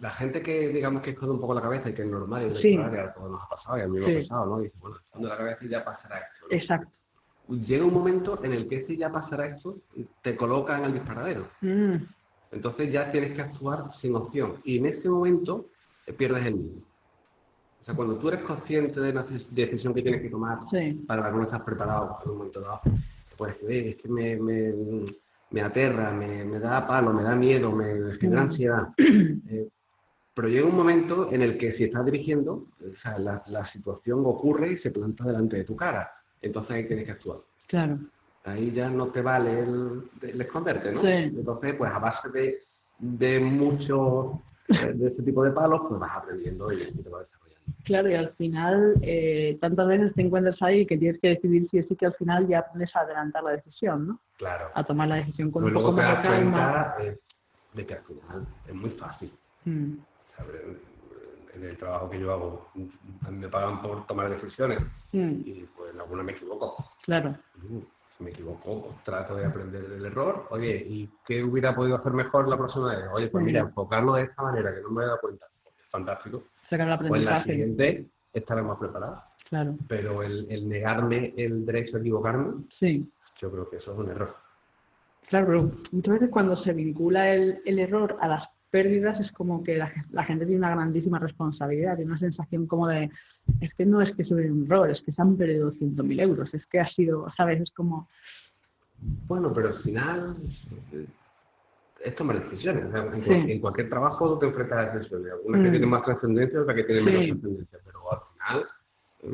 la 0.04 0.12
gente 0.12 0.42
que 0.42 0.68
digamos 0.68 1.02
que 1.02 1.12
esconde 1.12 1.34
un 1.36 1.40
poco 1.40 1.54
la 1.54 1.62
cabeza 1.62 1.90
y 1.90 1.94
que 1.94 2.02
es 2.02 2.08
normal 2.10 2.52
y 2.58 2.62
Sí. 2.62 2.74
y 2.74 2.78
a 2.78 3.14
todos 3.14 3.32
nos 3.32 3.42
ha 3.42 3.48
pasado 3.48 3.78
y 3.78 3.82
a 3.82 3.88
mí 3.88 4.00
me 4.02 4.06
Sí. 4.06 4.18
ha 4.18 4.22
pasado, 4.28 4.46
¿no? 4.48 4.60
Dice, 4.60 4.76
bueno, 4.82 4.98
esconde 4.98 5.28
la 5.30 5.38
cabeza 5.38 5.64
y 5.66 5.70
ya 5.70 5.86
pasará 5.86 6.18
esto. 6.20 6.48
¿no? 6.50 6.58
Exacto. 6.58 6.92
Llega 7.48 7.86
un 7.86 7.94
momento 7.94 8.44
en 8.44 8.52
el 8.52 8.68
que 8.68 8.76
ese 8.80 8.98
ya 8.98 9.10
pasará 9.10 9.48
esto, 9.48 9.78
te 10.22 10.36
coloca 10.36 10.78
en 10.78 10.86
el 10.86 10.94
disparadero. 10.94 11.48
Mm, 11.62 11.96
Entonces 12.52 12.92
ya 12.92 13.12
tienes 13.14 13.34
que 13.34 13.42
actuar 13.42 13.86
sin 14.02 14.14
opción. 14.16 14.58
Y 14.66 14.78
en 14.78 14.86
ese 14.88 15.08
momento 15.10 15.68
eh, 16.06 16.12
pierdes 16.14 16.46
el 16.48 16.56
miedo. 16.56 16.82
O 17.82 17.86
sea, 17.86 17.96
cuando 17.96 18.16
tú 18.18 18.28
eres 18.28 18.42
consciente 18.42 19.00
de 19.00 19.14
la 19.14 19.26
dec- 19.26 19.48
decisión 19.52 19.94
que 19.94 20.02
tienes 20.02 20.22
que 20.22 20.30
tomar 20.30 20.60
sí, 20.70 21.04
para 21.08 21.22
la 21.24 21.32
que 21.32 21.38
no 21.38 21.44
estás 21.44 21.62
preparado 21.64 22.20
en 22.26 22.30
un 22.32 22.38
momento 22.38 22.60
dado, 22.62 22.82
pues 23.38 23.56
"Oye, 23.66 23.90
es 23.92 23.96
que 24.02 24.08
me, 24.10 24.36
me, 24.36 24.74
me 25.52 25.62
aterra, 25.62 26.12
me, 26.12 26.44
me 26.46 26.60
da 26.60 26.86
palo, 26.88 27.12
me 27.14 27.24
da 27.24 27.36
miedo, 27.36 27.72
me 27.72 28.16
genera 28.20 28.44
Mm. 28.46 28.50
ansiedad. 28.50 28.88
Eh, 29.50 29.68
pero 30.34 30.48
llega 30.48 30.66
un 30.68 30.76
momento 30.76 31.32
en 31.32 31.42
el 31.42 31.58
que 31.58 31.74
si 31.74 31.84
estás 31.86 32.06
dirigiendo, 32.06 32.66
o 32.82 33.02
sea, 33.02 33.18
la, 33.20 33.44
la 33.48 33.72
situación 33.72 34.24
ocurre 34.26 34.74
y 34.74 34.78
se 34.80 34.92
planta 34.92 35.24
delante 35.26 35.58
de 35.58 35.64
tu 35.64 35.76
cara. 35.76 36.12
Entonces 36.42 36.72
ahí 36.76 36.88
tienes 36.88 37.06
que 37.06 37.12
actuar. 37.12 37.40
claro. 37.68 37.98
Ahí 38.46 38.74
ya 38.74 38.90
no 38.90 39.08
te 39.08 39.22
vale 39.22 39.62
el, 39.62 40.02
el 40.22 40.42
esconderte, 40.42 40.92
¿no? 40.92 41.02
Sí. 41.02 41.08
Entonces, 41.08 41.76
pues 41.76 41.90
a 41.94 41.98
base 42.00 42.28
de, 42.28 42.58
de 43.00 43.40
mucho 43.40 44.42
eh, 44.68 44.92
de 44.94 45.08
este 45.08 45.24
tipo 45.24 45.46
de 45.46 45.52
palos, 45.52 45.84
pues 45.88 45.98
vas 45.98 46.12
aprendiendo 46.14 46.70
y, 46.74 46.80
te 46.92 47.10
vas 47.10 47.26
desarrollando. 47.26 47.74
Claro, 47.86 48.10
y 48.10 48.16
al 48.16 48.34
final, 48.34 48.96
eh, 49.02 49.58
tantas 49.62 49.88
veces 49.88 50.14
te 50.14 50.24
encuentras 50.24 50.62
ahí 50.62 50.86
que 50.86 50.98
tienes 50.98 51.22
que 51.22 51.30
decidir 51.30 51.70
si 51.70 51.84
sí 51.84 51.96
que 51.96 52.06
al 52.08 52.16
final 52.16 52.46
ya 52.50 52.60
aprendes 52.60 52.94
a 52.98 53.00
adelantar 53.00 53.44
la 53.44 53.52
decisión, 53.52 54.08
¿no? 54.08 54.20
Claro. 54.38 54.66
A 54.74 54.84
tomar 54.84 55.08
la 55.08 55.16
decisión 55.16 55.50
con 55.50 55.64
Pero 55.64 55.78
un 55.80 55.86
poco 55.86 55.96
más 55.96 56.18
de 56.18 56.28
calma. 56.28 56.96
eh, 57.00 57.18
de 57.76 57.86
que 57.86 57.94
al 57.94 58.04
final 58.04 58.48
es 58.68 58.74
muy 58.76 58.90
fácil. 58.90 59.32
Mm. 59.64 59.94
En 61.56 61.64
el 61.64 61.78
trabajo 61.78 62.10
que 62.10 62.20
yo 62.20 62.32
hago, 62.34 62.68
me 63.30 63.48
pagan 63.48 63.82
por 63.82 64.08
tomar 64.08 64.30
decisiones 64.30 64.80
mm, 65.12 65.42
y 65.46 65.66
pues 65.78 65.94
en 65.94 66.02
alguna 66.02 66.24
me 66.24 66.32
equivoco. 66.32 66.76
claro, 67.04 67.36
Mm, 67.56 67.80
Si 68.18 68.24
me 68.24 68.30
equivoco, 68.32 68.96
trato 69.06 69.36
de 69.36 69.46
aprender 69.46 69.88
del 69.88 70.06
error. 70.06 70.48
Oye, 70.52 70.76
¿y 70.88 71.10
qué 71.26 71.44
hubiera 71.44 71.76
podido 71.76 71.98
hacer 71.98 72.12
mejor 72.14 72.48
la 72.48 72.58
próxima 72.58 72.96
vez? 72.96 73.06
Oye, 73.14 73.28
pues 73.28 73.44
mira, 73.44 73.64
Mm. 73.64 73.68
enfocarlo 73.68 74.14
de 74.14 74.24
esta 74.24 74.42
manera, 74.44 74.74
que 74.74 74.82
no 74.82 74.90
me 74.90 75.04
he 75.04 75.06
dado 75.06 75.20
cuenta. 75.22 75.46
Fantástico. 75.92 76.44
sacar 76.70 76.88
el 76.88 76.98
Pues 77.08 77.24
la 77.24 77.38
aprendizaje. 77.38 77.52
siguiente 77.52 78.06
estaremos 78.34 78.80
preparados. 78.80 79.20
Claro, 79.50 79.76
Pero 79.88 80.24
el, 80.24 80.48
el 80.50 80.68
negarme 80.68 81.34
el 81.38 81.64
derecho 81.66 81.98
a 81.98 82.00
equivocarme, 82.00 82.64
sí. 82.80 83.08
yo 83.40 83.52
creo 83.52 83.70
que 83.70 83.78
eso 83.78 83.94
es 83.94 84.00
un 84.00 84.10
error. 84.10 84.36
Claro, 85.30 85.46
pero 85.48 85.72
muchas 85.92 86.14
veces 86.16 86.30
cuando 86.32 86.56
se 86.64 86.74
vincula 86.74 87.32
el, 87.32 87.62
el 87.66 87.78
error 87.80 88.18
a 88.22 88.28
las 88.28 88.50
pérdidas 88.78 89.20
es 89.20 89.32
como 89.34 89.64
que 89.64 89.78
la, 89.78 89.92
la 90.12 90.24
gente 90.24 90.46
tiene 90.48 90.58
una 90.58 90.72
grandísima 90.72 91.20
responsabilidad, 91.20 91.96
tiene 91.96 92.10
una 92.10 92.20
sensación 92.20 92.66
como 92.66 92.88
de, 92.88 93.08
es 93.62 93.72
que 93.76 93.86
no 93.86 94.02
es 94.02 94.16
que 94.16 94.26
sobre 94.26 94.52
un 94.52 94.66
error, 94.66 94.90
es 94.90 95.00
que 95.04 95.12
se 95.14 95.22
han 95.22 95.38
perdido 95.38 95.72
200.000 95.72 96.20
euros, 96.22 96.52
es 96.56 96.66
que 96.66 96.80
ha 96.80 96.90
sido, 96.90 97.28
¿sabes? 97.38 97.62
Es 97.62 97.72
como... 97.72 98.08
Bueno, 99.28 99.54
pero 99.54 99.68
al 99.68 99.84
final 99.84 100.36
eh, 100.92 101.06
es 102.04 102.16
tomar 102.16 102.44
decisiones. 102.50 102.86
O 102.86 102.92
sea, 102.92 103.02
en, 103.02 103.22
cual- 103.22 103.46
Sí. 103.46 103.52
en 103.52 103.60
cualquier 103.60 103.90
trabajo 103.90 104.40
te 104.40 104.48
enfrentas 104.48 104.80
a 104.90 104.98
decisiones. 104.98 105.34
Una 105.46 105.62
que 105.62 105.68
Mm. 105.68 105.72
tiene 105.72 105.86
más 105.86 106.04
trascendencia, 106.04 106.62
otra 106.62 106.74
que 106.74 106.84
tiene 106.84 107.02
Sí. 107.02 107.06
menos 107.06 107.28
trascendencia. 107.40 107.80
Pero 107.86 108.00
al 108.12 108.20
final, 108.34 108.66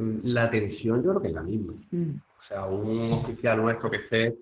mm, 0.04 0.20
la 0.28 0.52
tensión 0.52 1.02
yo 1.02 1.10
creo 1.12 1.22
que 1.22 1.28
es 1.30 1.34
la 1.34 1.44
misma. 1.44 1.74
mm, 1.92 2.10
O 2.12 2.44
sea, 2.50 2.66
un 2.66 3.12
oficial 3.14 3.58
nuestro 3.62 3.90
que 3.90 3.98
esté 3.98 4.36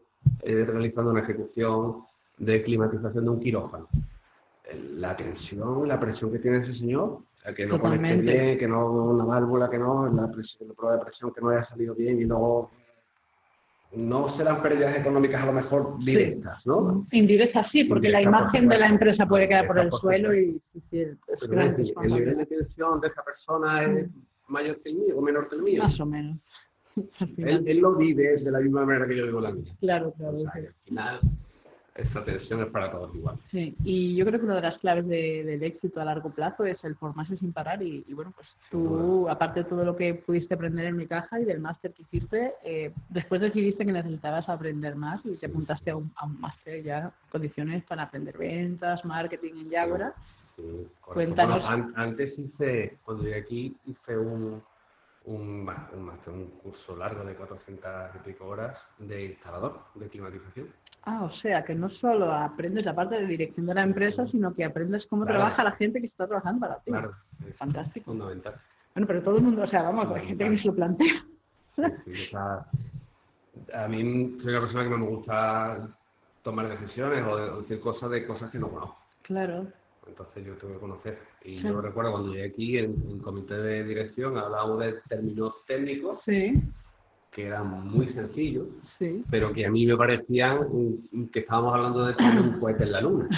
eh, 0.43 0.65
realizando 0.65 1.11
una 1.11 1.19
ejecución 1.21 2.03
de 2.39 2.63
climatización 2.63 3.23
de 3.25 3.29
un 3.29 3.39
quirófano. 3.39 3.87
La 4.95 5.15
tensión 5.15 5.88
la 5.88 6.00
presión 6.00 6.31
que 6.31 6.39
tiene 6.39 6.57
ese 6.57 6.74
señor, 6.74 7.19
que 7.55 7.65
no 7.65 7.79
conecte 7.79 8.07
Totalmente. 8.07 8.33
bien, 8.33 8.57
que 8.57 8.67
no 8.67 8.91
una 8.91 9.24
válvula, 9.24 9.69
que 9.69 9.77
no, 9.77 10.12
la, 10.13 10.29
presión, 10.29 10.67
la 10.67 10.74
prueba 10.75 10.97
de 10.97 11.05
presión 11.05 11.33
que 11.33 11.41
no 11.41 11.50
haya 11.50 11.65
salido 11.65 11.95
bien 11.95 12.19
y 12.19 12.25
luego 12.25 12.69
no 13.93 14.36
serán 14.36 14.62
pérdidas 14.62 14.97
económicas 14.97 15.41
a 15.41 15.45
lo 15.45 15.53
mejor 15.53 15.97
directas, 16.00 16.65
¿no? 16.65 17.07
Indirecta 17.12 17.67
sí, 17.71 17.86
porque 17.86 18.09
la 18.09 18.21
Indirecta, 18.21 18.50
por 18.50 18.55
imagen 18.55 18.69
de 18.69 18.77
la 18.77 18.88
empresa 18.88 19.25
puede 19.25 19.47
quedar 19.47 19.67
por 19.67 19.79
el 19.79 19.89
por 19.89 20.01
suelo 20.01 20.36
y, 20.36 20.62
y 20.74 20.79
sí, 20.89 21.01
es 21.01 21.17
Pero 21.39 21.51
gran 21.53 21.79
es 21.79 21.93
el 22.03 22.13
nivel 22.13 22.38
de 22.38 22.45
tensión 22.45 23.00
de 23.00 23.07
esa 23.07 23.24
persona 23.24 23.83
es 23.86 24.09
mayor 24.47 24.81
que 24.81 24.89
el 24.89 24.95
mío 24.95 25.17
o 25.17 25.21
menor 25.21 25.47
que 25.47 25.55
el 25.55 25.62
mío. 25.62 25.83
Más 25.83 26.00
o 26.00 26.05
menos. 26.05 26.38
Él, 27.38 27.63
él 27.67 27.77
lo 27.77 27.95
vive 27.95 28.38
de 28.38 28.51
la 28.51 28.59
misma 28.59 28.83
manera 28.83 29.07
que 29.07 29.15
yo 29.15 29.27
vivo 29.27 29.39
la 29.39 29.51
mía. 29.51 29.71
Claro, 29.79 30.12
claro. 30.17 30.38
O 30.38 30.41
sea, 30.41 30.51
sí. 30.53 30.65
al 30.65 30.74
final, 30.83 31.19
esa 31.97 32.23
tensión 32.23 32.61
es 32.61 32.67
para 32.67 32.91
todos 32.91 33.13
igual. 33.15 33.37
Sí, 33.51 33.75
y 33.83 34.15
yo 34.15 34.25
creo 34.25 34.39
que 34.39 34.45
una 34.45 34.55
de 34.55 34.61
las 34.61 34.77
claves 34.77 35.07
de- 35.07 35.43
del 35.43 35.63
éxito 35.63 35.99
a 35.99 36.05
largo 36.05 36.29
plazo 36.29 36.63
es 36.65 36.81
el 36.83 36.95
formarse 36.95 37.37
sin 37.37 37.51
parar 37.53 37.81
y, 37.81 38.05
y 38.07 38.13
bueno, 38.13 38.31
pues 38.35 38.47
tú, 38.69 39.27
aparte 39.29 39.63
de 39.63 39.69
todo 39.69 39.83
lo 39.83 39.95
que 39.95 40.13
pudiste 40.13 40.53
aprender 40.53 40.85
en 40.85 40.97
mi 40.97 41.07
caja 41.07 41.39
y 41.39 41.45
del 41.45 41.59
máster 41.59 41.93
que 41.93 42.03
hiciste, 42.03 42.53
eh, 42.63 42.91
después 43.09 43.41
decidiste 43.41 43.85
que 43.85 43.91
necesitabas 43.91 44.47
aprender 44.47 44.95
más 44.95 45.19
y 45.25 45.35
te 45.35 45.47
apuntaste 45.47 45.91
a 45.91 45.95
un, 45.97 46.11
a 46.15 46.25
un 46.25 46.39
máster 46.39 46.83
ya 46.83 47.11
condiciones 47.31 47.83
para 47.85 48.03
aprender 48.03 48.37
ventas, 48.37 49.03
marketing 49.03 49.53
en 49.61 49.69
Yagora. 49.69 50.13
Sí. 50.55 50.87
Cuéntanos. 51.01 51.61
Bueno, 51.61 51.67
an- 51.67 51.93
antes 51.95 52.37
hice, 52.37 52.97
cuando 53.03 53.23
llegué 53.23 53.35
aquí, 53.37 53.77
hice 53.85 54.17
un, 54.17 54.61
un, 55.25 55.63
ma- 55.65 55.89
un, 55.93 56.03
máster, 56.03 56.33
un 56.33 56.47
curso 56.61 56.95
largo 56.95 57.23
de 57.23 57.35
400 57.35 57.89
y 58.15 58.19
pico 58.29 58.47
horas 58.47 58.77
de 58.97 59.25
instalador 59.25 59.81
de 59.95 60.07
climatización. 60.09 60.67
Ah, 61.09 61.23
o 61.23 61.31
sea, 61.37 61.63
que 61.63 61.73
no 61.73 61.89
solo 61.89 62.33
aprendes 62.33 62.83
la 62.83 62.93
parte 62.93 63.15
de 63.15 63.25
dirección 63.27 63.65
de 63.65 63.73
la 63.73 63.83
empresa, 63.83 64.27
sino 64.27 64.53
que 64.53 64.65
aprendes 64.65 65.05
cómo 65.07 65.23
Claro. 65.23 65.39
trabaja 65.39 65.63
la 65.63 65.71
gente 65.71 66.01
que 66.01 66.07
está 66.07 66.27
trabajando 66.27 66.59
para 66.67 66.75
ti. 66.79 66.91
Claro, 66.91 67.13
es 67.47 67.55
Fantástico. 67.55 68.11
fundamental. 68.11 68.55
Bueno, 68.93 69.07
pero 69.07 69.21
todo 69.23 69.37
el 69.37 69.43
mundo, 69.43 69.61
o 69.63 69.67
sea, 69.67 69.83
vamos, 69.83 70.13
hay 70.13 70.25
gente 70.27 70.49
que 70.49 70.57
se 70.59 70.65
lo 70.67 70.75
plantea. 70.75 71.23
Sí, 71.77 71.83
sí, 72.05 72.11
o 72.11 72.29
sea, 72.31 73.83
a 73.85 73.87
mí 73.87 74.37
soy 74.41 74.49
una 74.51 74.59
persona 74.61 74.83
que 74.83 74.89
no 74.89 74.97
me 74.97 75.05
gusta 75.07 75.87
tomar 76.43 76.67
decisiones 76.77 77.25
o, 77.25 77.37
de- 77.37 77.49
o 77.51 77.61
decir 77.61 77.79
cosas 77.79 78.09
de 78.09 78.25
cosas 78.27 78.51
que 78.51 78.59
no 78.59 78.67
conozco. 78.69 78.97
Claro. 79.21 79.67
Entonces 80.07 80.45
yo 80.45 80.53
tengo 80.55 80.73
que 80.73 80.79
conocer. 80.79 81.19
Y 81.43 81.57
Sí. 81.61 81.67
yo 81.67 81.79
recuerdo 81.81 82.11
cuando 82.11 82.33
llegué 82.33 82.47
aquí 82.47 82.77
en, 82.79 82.95
en 83.09 83.19
comité 83.19 83.55
de 83.55 83.83
dirección 83.83 84.37
hablábamos 84.37 84.79
de 84.79 84.93
términos 85.07 85.53
técnicos 85.67 86.19
Sí, 86.25 86.53
que 87.38 87.46
eran 87.46 87.88
muy 87.88 88.08
sencillos, 88.13 88.65
sí. 88.98 89.24
pero 89.29 89.53
que 89.53 89.63
a 89.63 89.70
mí 89.70 89.86
me 89.86 89.96
parecían 89.96 90.58
mm, 91.12 91.27
que 91.27 91.41
estábamos 91.41 91.75
hablando 91.75 92.08
de 92.08 92.15
un 92.24 92.60
cohete 92.60 92.84
en 92.84 92.91
la 92.91 93.01
luna. 93.01 93.29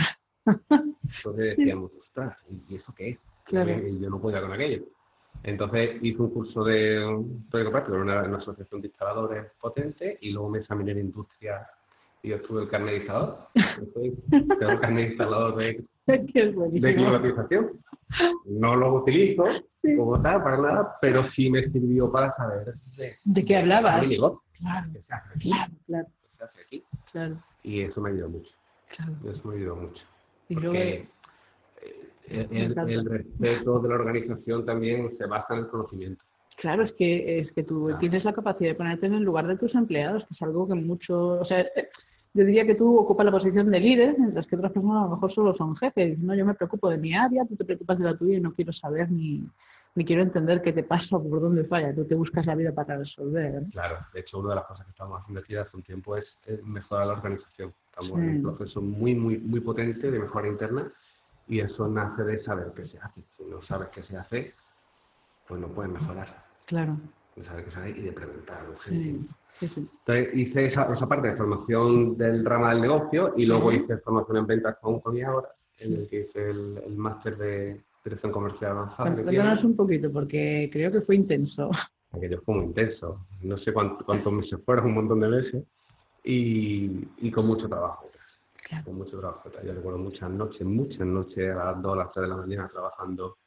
Entonces 0.45 1.57
decíamos, 1.57 1.91
ostras, 1.99 2.37
¿y 2.69 2.75
eso 2.75 2.93
qué 2.95 3.09
es? 3.09 3.19
Claro. 3.43 3.71
Y 3.71 3.99
yo 3.99 4.09
no 4.09 4.21
podía 4.21 4.39
con 4.39 4.53
aquello. 4.53 4.85
Entonces 5.43 5.97
hice 6.01 6.21
un 6.21 6.29
curso 6.29 6.63
de 6.63 7.25
teórico 7.51 7.71
práctico 7.73 7.97
en 7.97 8.03
una, 8.03 8.23
una 8.23 8.37
asociación 8.37 8.79
de 8.79 8.87
instaladores 8.87 9.51
potente 9.59 10.17
y 10.21 10.31
luego 10.31 10.47
me 10.47 10.59
examiné 10.59 10.91
en 10.91 10.99
industria 10.99 11.67
y 12.23 12.33
obtuve 12.33 12.63
el 12.63 12.69
carnet. 12.69 13.03
Entonces, 13.53 14.13
tengo 14.29 14.71
el 14.71 14.79
carnet 14.79 15.03
de 15.05 15.07
instalador 15.09 15.55
de, 15.55 15.83
de 16.07 16.95
climatización. 16.95 17.71
No 18.45 18.75
lo 18.75 18.93
utilizo 18.95 19.45
Sí. 19.81 19.95
como 19.95 20.21
tal 20.21 20.43
para 20.43 20.57
nada, 20.57 20.97
pero 20.99 21.29
sí 21.31 21.49
me 21.49 21.63
sirvió 21.71 22.11
para 22.11 22.35
saber 22.35 22.73
de, 22.97 23.15
¿De 23.23 23.45
qué 23.45 23.55
hablabas? 23.55 24.01
Claro, 24.03 24.89
aquí, 25.33 25.49
claro, 25.87 26.07
claro, 26.37 26.51
aquí. 26.65 26.83
claro, 27.13 27.37
Y 27.63 27.79
eso 27.83 28.01
me 28.01 28.09
ayudó 28.09 28.27
mucho. 28.27 28.49
claro. 28.97 29.13
Eso 29.23 29.47
me 29.47 29.55
ayudó 29.55 29.75
mucho. 29.77 30.03
Y 30.49 30.55
Porque 30.55 31.07
eh, 31.81 32.47
el, 32.51 32.77
el- 32.77 32.89
el 32.89 33.05
respeto 33.05 33.79
de 33.79 33.87
la 33.89 33.95
organización 33.95 34.65
también 34.65 35.17
se 35.17 35.25
basa 35.27 35.53
en 35.53 35.59
el 35.59 35.67
conocimiento. 35.69 36.21
claro, 36.57 36.83
es 36.83 36.91
que 36.93 37.39
es 37.39 37.49
que 37.53 37.63
tú 37.63 37.85
Claro. 37.85 37.99
tienes 37.99 38.25
la 38.25 38.33
capacidad 38.33 38.71
de 38.71 38.75
ponerte 38.75 39.05
en 39.05 39.13
el 39.13 39.23
lugar 39.23 39.47
de 39.47 39.55
tus 39.55 39.73
empleados, 39.75 40.25
que 40.27 40.33
es 40.33 40.41
algo 40.41 40.67
que 40.67 40.75
mucho, 40.75 41.39
o 41.39 41.45
sea, 41.45 41.65
yo 42.33 42.45
diría 42.45 42.65
que 42.65 42.75
tú 42.75 42.97
ocupas 42.97 43.25
la 43.25 43.31
posición 43.31 43.71
de 43.71 43.79
líder, 43.79 44.15
mientras 44.19 44.45
que 44.47 44.55
otras 44.55 44.71
personas 44.71 45.01
a 45.01 45.05
lo 45.05 45.15
mejor 45.15 45.33
solo 45.33 45.55
son 45.55 45.75
jefes. 45.77 46.19
No, 46.19 46.35
yo 46.35 46.45
me 46.45 46.53
preocupo 46.53 46.89
de 46.89 46.97
mi 46.97 47.13
área, 47.15 47.45
tú 47.45 47.55
te 47.55 47.65
preocupas 47.65 47.97
de 47.97 48.05
la 48.05 48.15
tuya 48.17 48.37
y 48.37 48.41
no 48.41 48.53
quiero 48.53 48.71
saber 48.73 49.09
ni, 49.11 49.43
ni 49.95 50.05
quiero 50.05 50.21
entender 50.21 50.61
qué 50.61 50.71
te 50.71 50.83
pasa 50.83 51.17
o 51.17 51.23
por 51.27 51.41
dónde 51.41 51.63
falla. 51.65 51.93
Tú 51.93 52.05
te 52.05 52.13
buscas 52.15 52.45
la 52.45 52.55
vida 52.55 52.71
para 52.71 52.97
resolver. 52.97 53.63
¿no? 53.63 53.69
Claro, 53.71 53.97
de 54.13 54.19
hecho, 54.19 54.39
una 54.39 54.49
de 54.49 54.55
las 54.55 54.65
cosas 54.65 54.85
que 54.85 54.91
estamos 54.91 55.19
haciendo 55.21 55.41
aquí 55.41 55.55
hace 55.55 55.75
un 55.75 55.83
tiempo 55.83 56.15
es, 56.17 56.25
eh, 56.45 56.59
mejorar 56.63 57.07
la 57.07 57.13
organización. 57.13 57.73
Estamos 57.89 58.19
en 58.19 58.29
Sí. 58.31 58.35
un 58.45 58.55
proceso 58.55 58.81
muy, 58.81 59.15
muy, 59.15 59.37
muy 59.39 59.59
potente 59.59 60.11
de 60.11 60.19
mejora 60.19 60.47
interna 60.47 60.91
y 61.47 61.59
eso 61.61 61.87
nace 61.87 62.23
de 62.23 62.43
saber 62.43 62.71
qué 62.75 62.87
se 62.87 62.99
hace. 62.99 63.21
Si 63.37 63.43
no 63.45 63.61
sabes 63.63 63.89
qué 63.89 64.03
se 64.03 64.15
hace, 64.15 64.53
pues 65.47 65.59
no 65.59 65.67
puedes 65.69 65.91
mejorar. 65.91 66.45
Claro, 66.67 66.95
De 67.35 67.43
saber 67.43 67.65
qué 67.65 67.71
se 67.71 67.79
hace 67.79 67.89
y 67.89 68.01
de 68.03 68.11
preguntar. 68.11 68.61
sí, 68.65 68.71
urgente. 68.71 69.33
Sí, 69.59 69.67
sí. 69.75 69.87
Entonces 70.05 70.29
hice 70.35 70.65
esa, 70.67 70.93
esa 70.93 71.07
parte 71.07 71.29
de 71.29 71.35
formación 71.35 72.17
del 72.17 72.45
rama 72.45 72.71
del 72.71 72.81
negocio 72.81 73.33
y 73.37 73.45
luego 73.45 73.71
hice 73.71 73.97
formación 73.97 74.37
en 74.37 74.47
ventas 74.47 74.77
con, 74.81 74.99
con 74.99 75.21
ahora, 75.23 75.49
en 75.79 75.93
el 75.93 76.07
que 76.09 76.21
hice 76.21 76.49
el, 76.49 76.77
el 76.85 76.95
máster 76.97 77.37
de 77.37 77.81
dirección 78.03 78.31
comercial 78.31 78.71
avanzada. 78.71 79.13
Cuéntanos 79.13 79.63
un 79.63 79.75
poquito, 79.75 80.11
porque 80.11 80.69
creo 80.71 80.91
que 80.91 81.01
fue 81.01 81.15
intenso. 81.15 81.69
Aquello 82.11 82.41
fue 82.43 82.55
muy 82.55 82.65
intenso. 82.65 83.25
No 83.41 83.57
sé 83.59 83.71
cuánto- 83.71 84.03
cuántos 84.05 84.33
meses 84.33 84.59
fueron, 84.65 84.85
un 84.87 84.93
montón 84.95 85.19
de 85.19 85.27
meses. 85.27 85.63
Y, 86.23 87.07
y 87.19 87.31
con 87.31 87.45
mucho 87.47 87.67
trabajo. 87.67 88.05
Claro. 88.67 88.85
Con 88.85 88.97
mucho 88.97 89.19
trabajo. 89.19 89.49
Yo 89.65 89.73
recuerdo 89.73 89.97
muchas 89.99 90.29
noches, 90.29 90.61
muchas 90.61 90.99
noches 91.07 91.55
a 91.55 91.65
las 91.71 91.81
2, 91.81 91.93
a 91.93 91.95
las 91.95 92.11
3 92.11 92.23
de 92.23 92.27
la 92.29 92.37
mañana 92.37 92.69
trabajando 92.71 93.37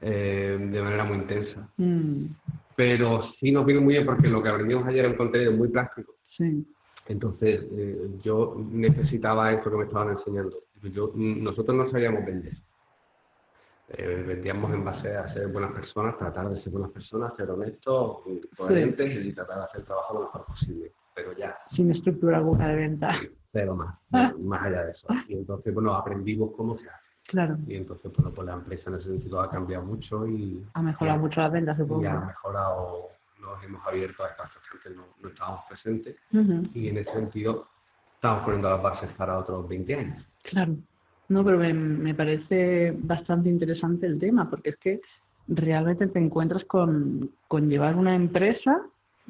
eh, 0.00 0.58
de 0.60 0.82
manera 0.82 1.04
muy 1.04 1.18
intensa. 1.18 1.68
Mm, 1.76 2.26
Pero 2.76 3.30
sí 3.38 3.52
nos 3.52 3.64
vino 3.64 3.80
muy 3.80 3.94
bien 3.94 4.06
porque 4.06 4.28
lo 4.28 4.42
que 4.42 4.48
aprendimos 4.48 4.86
ayer 4.86 5.00
era 5.00 5.08
un 5.10 5.16
contenido 5.16 5.52
muy 5.52 5.68
práctico. 5.68 6.14
sí, 6.36 6.66
Entonces, 7.06 7.62
eh, 7.72 8.08
yo 8.22 8.56
necesitaba 8.70 9.52
esto 9.52 9.70
que 9.70 9.76
me 9.76 9.84
estaban 9.84 10.16
enseñando. 10.16 10.56
Yo, 10.82 11.12
nosotros 11.14 11.76
no 11.76 11.90
sabíamos 11.90 12.24
vender. 12.26 12.54
Eh, 13.88 14.24
vendíamos 14.26 14.72
en 14.72 14.84
base 14.84 15.14
a 15.14 15.32
ser 15.34 15.48
buenas 15.48 15.72
personas, 15.72 16.16
tratar 16.18 16.48
de 16.50 16.60
ser 16.62 16.72
buenas 16.72 16.90
personas, 16.90 17.34
ser 17.36 17.50
honestos, 17.50 18.18
coherentes 18.56 19.24
y 19.26 19.32
tratar 19.34 19.58
de 19.58 19.64
hacer 19.64 19.80
el 19.80 19.86
trabajo 19.86 20.14
lo 20.14 20.20
mejor 20.20 20.46
posible. 20.46 20.92
Pero 21.14 21.32
ya, 21.36 21.56
sin 21.76 21.90
estructura 21.90 22.38
alguna 22.38 22.68
de 22.68 22.76
venta. 22.76 23.14
pero 23.52 23.76
más, 23.76 23.94
más 24.40 24.62
allá 24.64 24.84
de 24.86 24.90
eso. 24.92 25.06
Y 25.28 25.34
entonces, 25.34 25.72
bueno, 25.72 25.94
aprendimos 25.94 26.50
cómo 26.56 26.76
se 26.78 26.88
hace. 26.88 27.03
Claro, 27.26 27.56
Y 27.66 27.76
entonces, 27.76 28.12
bueno, 28.16 28.32
pues 28.32 28.46
la 28.46 28.54
empresa 28.54 28.90
en 28.90 28.96
ese 28.96 29.08
sentido 29.08 29.40
ha 29.40 29.50
cambiado 29.50 29.84
mucho 29.84 30.26
y, 30.26 30.62
ha 30.74 30.82
mejorado 30.82 31.18
mucho 31.18 31.40
las 31.40 31.52
ventas, 31.52 31.76
supongo. 31.76 32.02
y 32.02 32.06
ha 32.06 32.20
mejorado, 32.20 33.08
nos 33.40 33.64
hemos 33.64 33.86
abierto 33.86 34.24
a 34.24 34.28
espacios 34.28 34.62
que 34.70 34.76
antes 34.78 34.96
no, 34.96 35.04
no 35.22 35.28
estábamos 35.28 35.60
presentes 35.68 36.16
y 36.74 36.88
en 36.88 36.98
ese 36.98 37.12
sentido 37.12 37.66
estamos 38.14 38.44
poniendo 38.44 38.70
las 38.70 38.82
bases 38.82 39.10
para 39.12 39.38
otros 39.38 39.66
20 39.68 39.94
años. 39.94 40.24
Claro. 40.42 40.76
No, 41.28 41.42
pero 41.42 41.58
me, 41.58 41.72
me 41.72 42.14
parece 42.14 42.94
bastante 42.98 43.48
interesante 43.48 44.06
el 44.06 44.18
tema, 44.18 44.48
porque 44.50 44.70
es 44.70 44.76
que 44.76 45.00
realmente 45.48 46.06
te 46.06 46.18
encuentras 46.18 46.64
con, 46.64 47.30
con 47.48 47.68
llevar 47.68 47.96
una 47.96 48.14
empresa, 48.14 48.82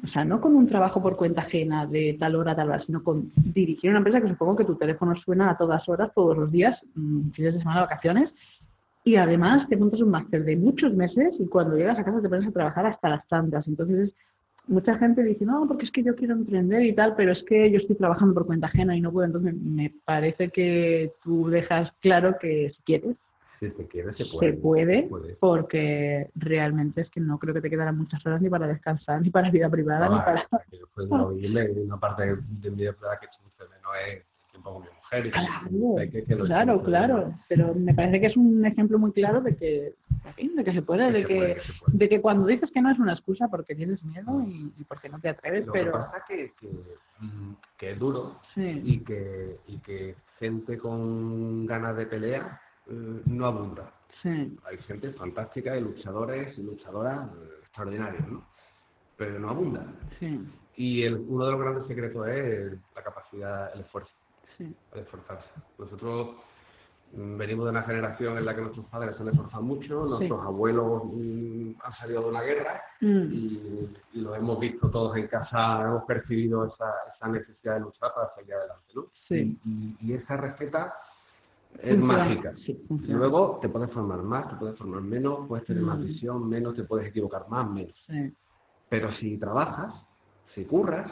o 0.03 0.07
sea, 0.07 0.25
no 0.25 0.41
con 0.41 0.55
un 0.55 0.67
trabajo 0.67 1.01
por 1.01 1.15
cuenta 1.15 1.41
ajena 1.41 1.85
de 1.85 2.17
tal 2.19 2.35
hora 2.35 2.55
tal 2.55 2.69
hora, 2.69 2.83
sino 2.85 3.03
con 3.03 3.31
dirigir 3.35 3.89
una 3.89 3.99
empresa 3.99 4.21
que 4.21 4.27
supongo 4.27 4.57
que 4.57 4.65
tu 4.65 4.75
teléfono 4.75 5.15
suena 5.15 5.51
a 5.51 5.57
todas 5.57 5.87
horas, 5.87 6.11
todos 6.13 6.37
los 6.37 6.51
días, 6.51 6.77
mm, 6.95 7.29
fines 7.31 7.53
de 7.53 7.59
semana, 7.59 7.81
vacaciones, 7.81 8.31
y 9.03 9.15
además 9.15 9.69
te 9.69 9.77
montas 9.77 10.01
un 10.01 10.09
máster 10.09 10.43
de 10.43 10.57
muchos 10.57 10.93
meses 10.93 11.33
y 11.39 11.47
cuando 11.47 11.77
llegas 11.77 11.97
a 11.97 12.03
casa 12.03 12.21
te 12.21 12.29
pones 12.29 12.47
a 12.47 12.51
trabajar 12.51 12.87
hasta 12.87 13.09
las 13.09 13.27
tantas. 13.27 13.67
Entonces, 13.67 14.11
mucha 14.67 14.97
gente 14.97 15.23
dice, 15.23 15.45
no, 15.45 15.67
porque 15.67 15.85
es 15.85 15.91
que 15.91 16.03
yo 16.03 16.15
quiero 16.15 16.33
emprender 16.33 16.83
y 16.83 16.93
tal, 16.93 17.15
pero 17.15 17.31
es 17.31 17.43
que 17.43 17.69
yo 17.71 17.77
estoy 17.77 17.95
trabajando 17.95 18.33
por 18.33 18.47
cuenta 18.47 18.67
ajena 18.67 18.97
y 18.97 19.01
no 19.01 19.11
puedo. 19.11 19.27
Entonces, 19.27 19.53
me 19.61 19.93
parece 20.05 20.49
que 20.49 21.11
tú 21.23 21.49
dejas 21.49 21.91
claro 22.01 22.35
que 22.41 22.71
si 22.75 22.81
quieres, 22.83 23.15
Si 23.59 23.69
se 23.71 23.87
quiere, 23.87 24.13
se 24.15 24.25
puede. 24.25 24.51
se 24.51 24.57
puede, 24.57 25.35
porque 25.39 26.29
realmente 26.35 27.01
es 27.01 27.09
que 27.09 27.19
no 27.19 27.37
creo 27.39 27.53
que 27.53 27.61
te 27.61 27.69
quedarán 27.69 27.97
muchas 27.97 28.25
horas 28.25 28.41
ni 28.41 28.49
para 28.49 28.67
descansar, 28.67 29.21
ni 29.21 29.29
para 29.29 29.49
vida 29.49 29.69
privada, 29.69 30.09
ni 30.09 30.17
para... 30.17 30.47
que 30.69 30.77
yo 30.77 30.87
puedo 30.93 31.27
oírle, 31.27 31.71
y 31.75 31.79
una 31.79 31.97
parte 31.97 32.25
de 32.25 32.69
mi 32.71 32.77
vida 32.77 32.93
privada 32.93 33.19
que 33.19 33.25
echo 33.27 33.39
mucho 33.43 33.63
de 33.63 33.69
menos 33.69 33.91
es 34.07 34.15
el 34.17 34.51
tiempo 34.51 34.73
con 34.73 34.83
mi 34.83 34.89
mujer. 34.89 35.25
mujer. 35.25 35.25
Y 35.25 35.31
Claro, 35.31 35.95
que- 36.11 36.23
que 36.25 36.35
claro, 36.35 36.83
claro. 36.83 37.33
Pero 37.47 37.73
me 37.75 37.93
parece 37.93 38.19
que 38.19 38.27
es 38.27 38.37
un 38.37 38.65
ejemplo 38.65 38.99
muy 38.99 39.11
claro 39.11 39.41
de 39.41 39.55
que, 39.55 39.93
de 40.37 40.63
que 40.63 40.73
se 40.73 40.81
puede, 40.81 41.11
de 41.11 41.25
que, 41.25 41.35
puede, 41.35 41.55
que 41.55 41.61
se 41.61 41.73
puede. 41.79 41.97
de 41.97 42.09
que 42.09 42.21
cuando 42.21 42.47
dices 42.47 42.69
que 42.71 42.81
no 42.81 42.91
es 42.91 42.99
una 42.99 43.13
excusa 43.13 43.47
porque 43.47 43.75
tienes 43.75 44.03
miedo 44.03 44.41
y, 44.47 44.73
y 44.77 44.83
porque 44.85 45.09
no 45.09 45.19
te 45.19 45.29
atreves, 45.29 45.65
Lo 45.65 45.73
que 45.73 45.79
pero 45.79 45.91
pasa 45.93 46.23
que, 46.27 46.51
que, 46.59 46.67
mm, 47.19 47.53
que 47.77 47.91
es 47.91 47.99
duro 47.99 48.39
sí, 48.53 48.81
y 48.83 48.99
que, 48.99 49.57
y 49.67 49.77
que 49.79 50.15
gente 50.39 50.77
con 50.77 51.65
ganas 51.65 51.95
de 51.97 52.05
pelea 52.05 52.59
eh, 52.87 53.21
no 53.25 53.45
abunda. 53.47 53.91
sí, 54.21 54.57
Hay 54.65 54.77
gente 54.79 55.11
fantástica 55.13 55.77
y 55.77 55.81
luchadores 55.81 56.57
y 56.57 56.63
luchadoras 56.63 57.29
eh, 57.29 57.49
extraordinarios, 57.63 58.27
¿no? 58.27 58.45
Pero 59.17 59.39
no 59.39 59.49
abunda. 59.49 59.85
sí, 60.19 60.39
Y 60.75 61.03
el, 61.03 61.15
uno 61.27 61.45
de 61.45 61.51
los 61.51 61.61
grandes 61.61 61.87
secretos 61.87 62.27
es 62.27 62.73
la 62.95 63.03
capacidad, 63.03 63.73
el 63.73 63.81
esfuerzo, 63.81 64.11
sí, 64.57 64.75
el 64.93 64.99
esforzarse. 64.99 65.47
Nosotros 65.77 66.35
mm, 67.13 67.37
venimos 67.37 67.65
de 67.65 67.71
una 67.71 67.83
generación 67.83 68.37
en 68.37 68.45
la 68.45 68.53
que 68.55 68.61
nuestros 68.61 68.85
padres 68.87 69.15
se 69.15 69.21
han 69.23 69.29
esforzado 69.29 69.63
mucho, 69.63 70.05
nuestros 70.05 70.41
abuelos 70.45 71.03
mm, 71.05 71.71
han 71.83 71.93
salido 71.93 72.23
de 72.23 72.29
una 72.29 72.41
guerra 72.41 72.81
Mm, 73.01 73.31
y, 73.33 73.97
y 74.13 74.21
lo 74.21 74.33
hemos 74.35 74.57
visto 74.59 74.89
todos 74.89 75.15
en 75.17 75.27
casa, 75.27 75.81
hemos 75.83 76.05
percibido 76.05 76.65
esa, 76.65 76.93
esa 77.13 77.27
necesidad 77.27 77.73
de 77.75 77.81
luchar 77.81 78.13
para 78.15 78.33
salir 78.33 78.53
adelante, 78.53 78.85
¿no? 78.95 79.05
Sí. 79.27 79.59
Y, 79.65 79.69
y- 79.69 79.97
y 79.99 80.13
esa 80.13 80.37
receta 80.37 80.93
es 81.81 81.89
Funciona, 81.97 82.25
mágica. 82.25 82.53
sí. 82.65 82.79
Luego 83.07 83.59
te 83.61 83.69
puedes 83.69 83.91
formar 83.91 84.21
más, 84.23 84.49
te 84.49 84.55
puedes 84.55 84.77
formar 84.77 85.01
menos, 85.01 85.47
puedes 85.47 85.65
tener 85.65 85.83
más 85.83 86.01
visión, 86.01 86.47
menos, 86.49 86.75
te 86.75 86.83
puedes 86.83 87.07
equivocar 87.07 87.47
más, 87.49 87.69
menos. 87.69 87.95
sí, 88.07 88.33
Pero 88.89 89.11
si 89.13 89.37
trabajas, 89.37 89.93
si 90.53 90.63
curras, 90.65 91.11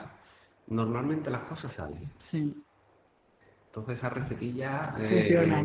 normalmente 0.68 1.30
las 1.30 1.44
cosas 1.44 1.72
salen. 1.76 2.10
sí, 2.32 2.54
Entonces 3.68 3.98
esa 3.98 4.10
recetilla 4.10 4.94
eh, 5.00 5.26
funciona, 5.28 5.62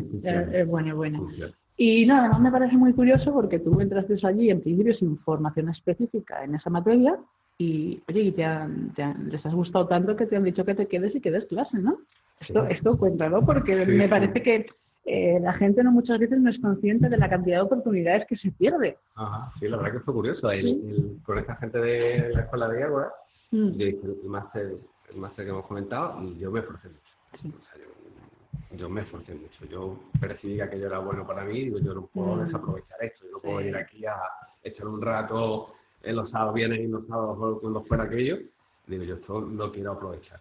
es, 0.47 0.53
es 0.53 0.67
buena, 0.67 0.89
es 0.89 0.95
buena. 0.95 1.17
Funciona. 1.19 1.53
Y 1.77 2.05
no, 2.05 2.15
además 2.17 2.41
me 2.41 2.51
parece 2.51 2.75
muy 2.75 2.93
curioso 2.93 3.31
porque 3.31 3.59
tú 3.59 3.79
entraste 3.79 4.15
allí 4.23 4.49
en 4.49 4.61
principio 4.61 4.93
sin 4.95 5.17
formación 5.19 5.69
específica 5.69 6.43
en 6.43 6.55
esa 6.55 6.69
materia 6.69 7.17
y, 7.57 8.01
oye, 8.09 8.21
y 8.21 8.31
te 8.31 8.43
han- 8.43 8.93
te 8.95 9.03
han- 9.03 9.29
les 9.29 9.45
has 9.45 9.53
gustado 9.53 9.87
tanto 9.87 10.15
que 10.15 10.25
te 10.25 10.35
han 10.35 10.43
dicho 10.43 10.65
que 10.65 10.75
te 10.75 10.87
quedes 10.87 11.15
y 11.15 11.21
que 11.21 11.31
des 11.31 11.45
clase, 11.45 11.77
¿no? 11.77 11.99
Esto, 12.41 12.65
Sí. 12.67 12.73
esto 12.73 12.97
cuéntalo 12.97 13.45
porque 13.45 13.85
Sí, 13.85 13.91
me 13.91 14.05
sí. 14.05 14.09
parece 14.09 14.41
que 14.43 14.65
eh, 15.11 15.39
la 15.39 15.53
gente 15.53 15.83
no 15.83 15.91
muchas 15.91 16.19
veces 16.19 16.39
no 16.39 16.49
es 16.49 16.59
consciente 16.59 17.09
de 17.09 17.17
la 17.17 17.29
cantidad 17.29 17.57
de 17.57 17.63
oportunidades 17.63 18.25
que 18.27 18.37
se 18.37 18.51
pierde. 18.51 18.97
Ajá, 19.15 19.51
sí, 19.59 19.67
la 19.67 19.77
verdad 19.77 19.93
que 19.93 19.99
fue 20.01 20.13
curioso. 20.13 20.49
El- 20.51 20.61
Sí. 20.63 20.81
el- 20.87 21.19
con 21.25 21.37
esta 21.39 21.55
gente 21.57 21.79
de 21.79 22.29
la 22.33 22.41
escuela 22.41 22.67
de 22.69 22.83
Ágora, 22.83 23.11
Mm, 23.51 23.71
yo 23.77 23.85
hice 23.87 24.05
el 24.05 24.29
máster, 24.29 24.77
el 25.11 25.17
máster 25.19 25.43
que 25.45 25.49
hemos 25.51 25.65
comentado 25.65 26.21
y 26.23 26.37
yo 26.37 26.51
me 26.51 26.59
esforcé 26.59 26.87
mucho. 26.89 27.01
Sí. 27.41 27.51
O 27.59 27.63
sea, 27.65 27.81
yo, 27.83 28.77
yo 28.77 28.89
me 28.89 29.01
esforcé 29.01 29.33
mucho. 29.33 29.65
Yo 29.65 29.97
percibí 30.21 30.55
que 30.57 30.61
aquello 30.63 30.85
era 30.85 30.99
bueno 30.99 31.25
para 31.25 31.43
mí 31.45 31.57
y 31.57 31.63
digo, 31.65 31.79
yo 31.79 31.95
no 31.95 32.05
puedo 32.13 32.35
Mm. 32.35 32.45
desaprovechar 32.45 33.03
esto. 33.03 33.25
Yo 33.25 33.31
no 33.31 33.39
puedo 33.39 33.59
Sí. 33.61 33.67
ir 33.69 33.75
aquí 33.75 34.05
a 34.05 34.15
echar 34.63 34.87
un 34.87 35.01
rato 35.01 35.73
en 36.03 36.15
los 36.15 36.29
sábados, 36.29 36.53
viernes 36.53 36.81
y 36.81 36.87
los 36.87 37.07
sábados 37.07 37.57
cuando 37.59 37.81
fuera 37.85 38.03
aquello. 38.03 38.37
Digo, 38.85 39.03
yo 39.03 39.15
esto 39.15 39.41
lo 39.41 39.71
quiero 39.71 39.93
aprovechar. 39.93 40.39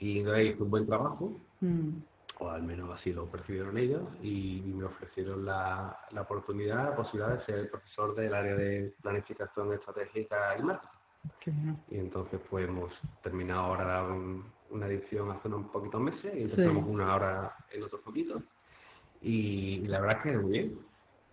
Y 0.00 0.18
entonces 0.18 0.46
hice 0.54 0.62
un 0.64 0.70
buen 0.70 0.86
trabajo, 0.86 1.32
mm, 1.60 1.88
o 2.40 2.50
al 2.50 2.62
menos 2.62 2.90
así 2.98 3.12
lo 3.12 3.26
percibieron 3.30 3.76
ellos, 3.78 4.02
y 4.22 4.62
me 4.74 4.84
ofrecieron 4.84 5.44
la, 5.44 5.96
la 6.10 6.22
oportunidad, 6.22 6.90
la 6.90 6.96
posibilidad 6.96 7.38
de 7.38 7.44
ser 7.44 7.70
profesor 7.70 8.14
del 8.14 8.34
área 8.34 8.54
de 8.56 8.94
planificación 9.02 9.72
estratégica 9.74 10.56
y 10.58 10.62
marketing. 10.62 10.88
qué. 11.40 11.52
Y 11.90 11.98
entonces 11.98 12.40
pues 12.48 12.66
hemos 12.68 12.92
terminado 13.22 13.60
ahora 13.60 14.02
un- 14.04 14.44
una 14.70 14.86
edición 14.86 15.30
hace 15.30 15.48
unos 15.48 15.70
poquitos 15.70 16.00
meses 16.00 16.32
y 16.34 16.42
empezamos 16.42 16.84
Sí. 16.84 16.90
una 16.90 17.12
ahora 17.12 17.52
en 17.72 17.82
otros 17.82 18.00
poquitos. 18.02 18.42
Y, 19.20 19.82
y 19.84 19.86
la 19.86 20.00
verdad 20.00 20.16
es 20.18 20.22
que 20.22 20.28
ha 20.28 20.32
ido 20.32 20.42
muy 20.42 20.52
bien, 20.52 20.78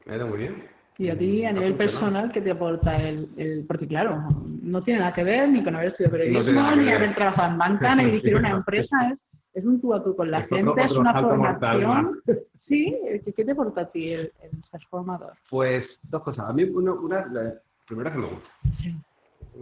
ha 0.07 0.15
ido 0.15 0.27
muy 0.27 0.37
bien. 0.39 0.67
Y 0.99 1.09
a 1.11 1.17
ti, 1.17 1.45
a 1.45 1.49
Ha 1.49 1.53
nivel 1.53 1.75
personal, 1.75 2.31
¿qué 2.31 2.41
te 2.41 2.49
aporta 2.51 2.97
el, 2.99 3.29
el...? 3.37 3.65
Porque 3.67 3.87
claro, 3.87 4.19
no 4.63 4.83
tiene 4.83 4.99
nada 5.01 5.13
que 5.13 5.23
ver 5.23 5.47
ni 5.47 5.63
con 5.63 5.75
haber 5.75 5.89
estudiado 5.89 6.17
periodismo, 6.17 6.71
ni 6.75 6.91
haber 6.91 7.13
trabajado 7.13 7.51
en 7.51 7.57
banca, 7.59 7.95
ni 7.95 8.05
dirigir 8.05 8.35
una 8.35 8.49
empresa. 8.49 9.11
Es, 9.11 9.19
es 9.57 9.65
un 9.65 9.81
tú 9.81 9.93
a 9.93 10.03
tú 10.03 10.15
con 10.15 10.29
la 10.31 10.39
Es 10.39 10.46
otro- 10.46 10.57
gente, 10.57 10.81
es 10.83 10.91
una 10.91 11.13
mortal 11.13 11.81
formación. 11.81 12.22
Sí, 12.67 12.93
¿qué, 13.33 13.46
te 13.46 13.51
aporta 13.53 13.79
a 13.79 13.85
ti 13.89 14.09
el, 14.11 14.29
el 14.43 14.51
ser 14.70 14.81
formador? 14.89 15.31
Pues 15.50 15.85
dos 16.03 16.22
cosas. 16.22 16.50
A 16.50 16.53
mí 16.53 16.63
una, 16.65 16.91
una 16.91 17.25
la 17.27 17.53
primera 17.87 18.11
que 18.11 18.17
me 18.17 18.25
gusta. 18.27 18.50
Sí. 18.81 18.93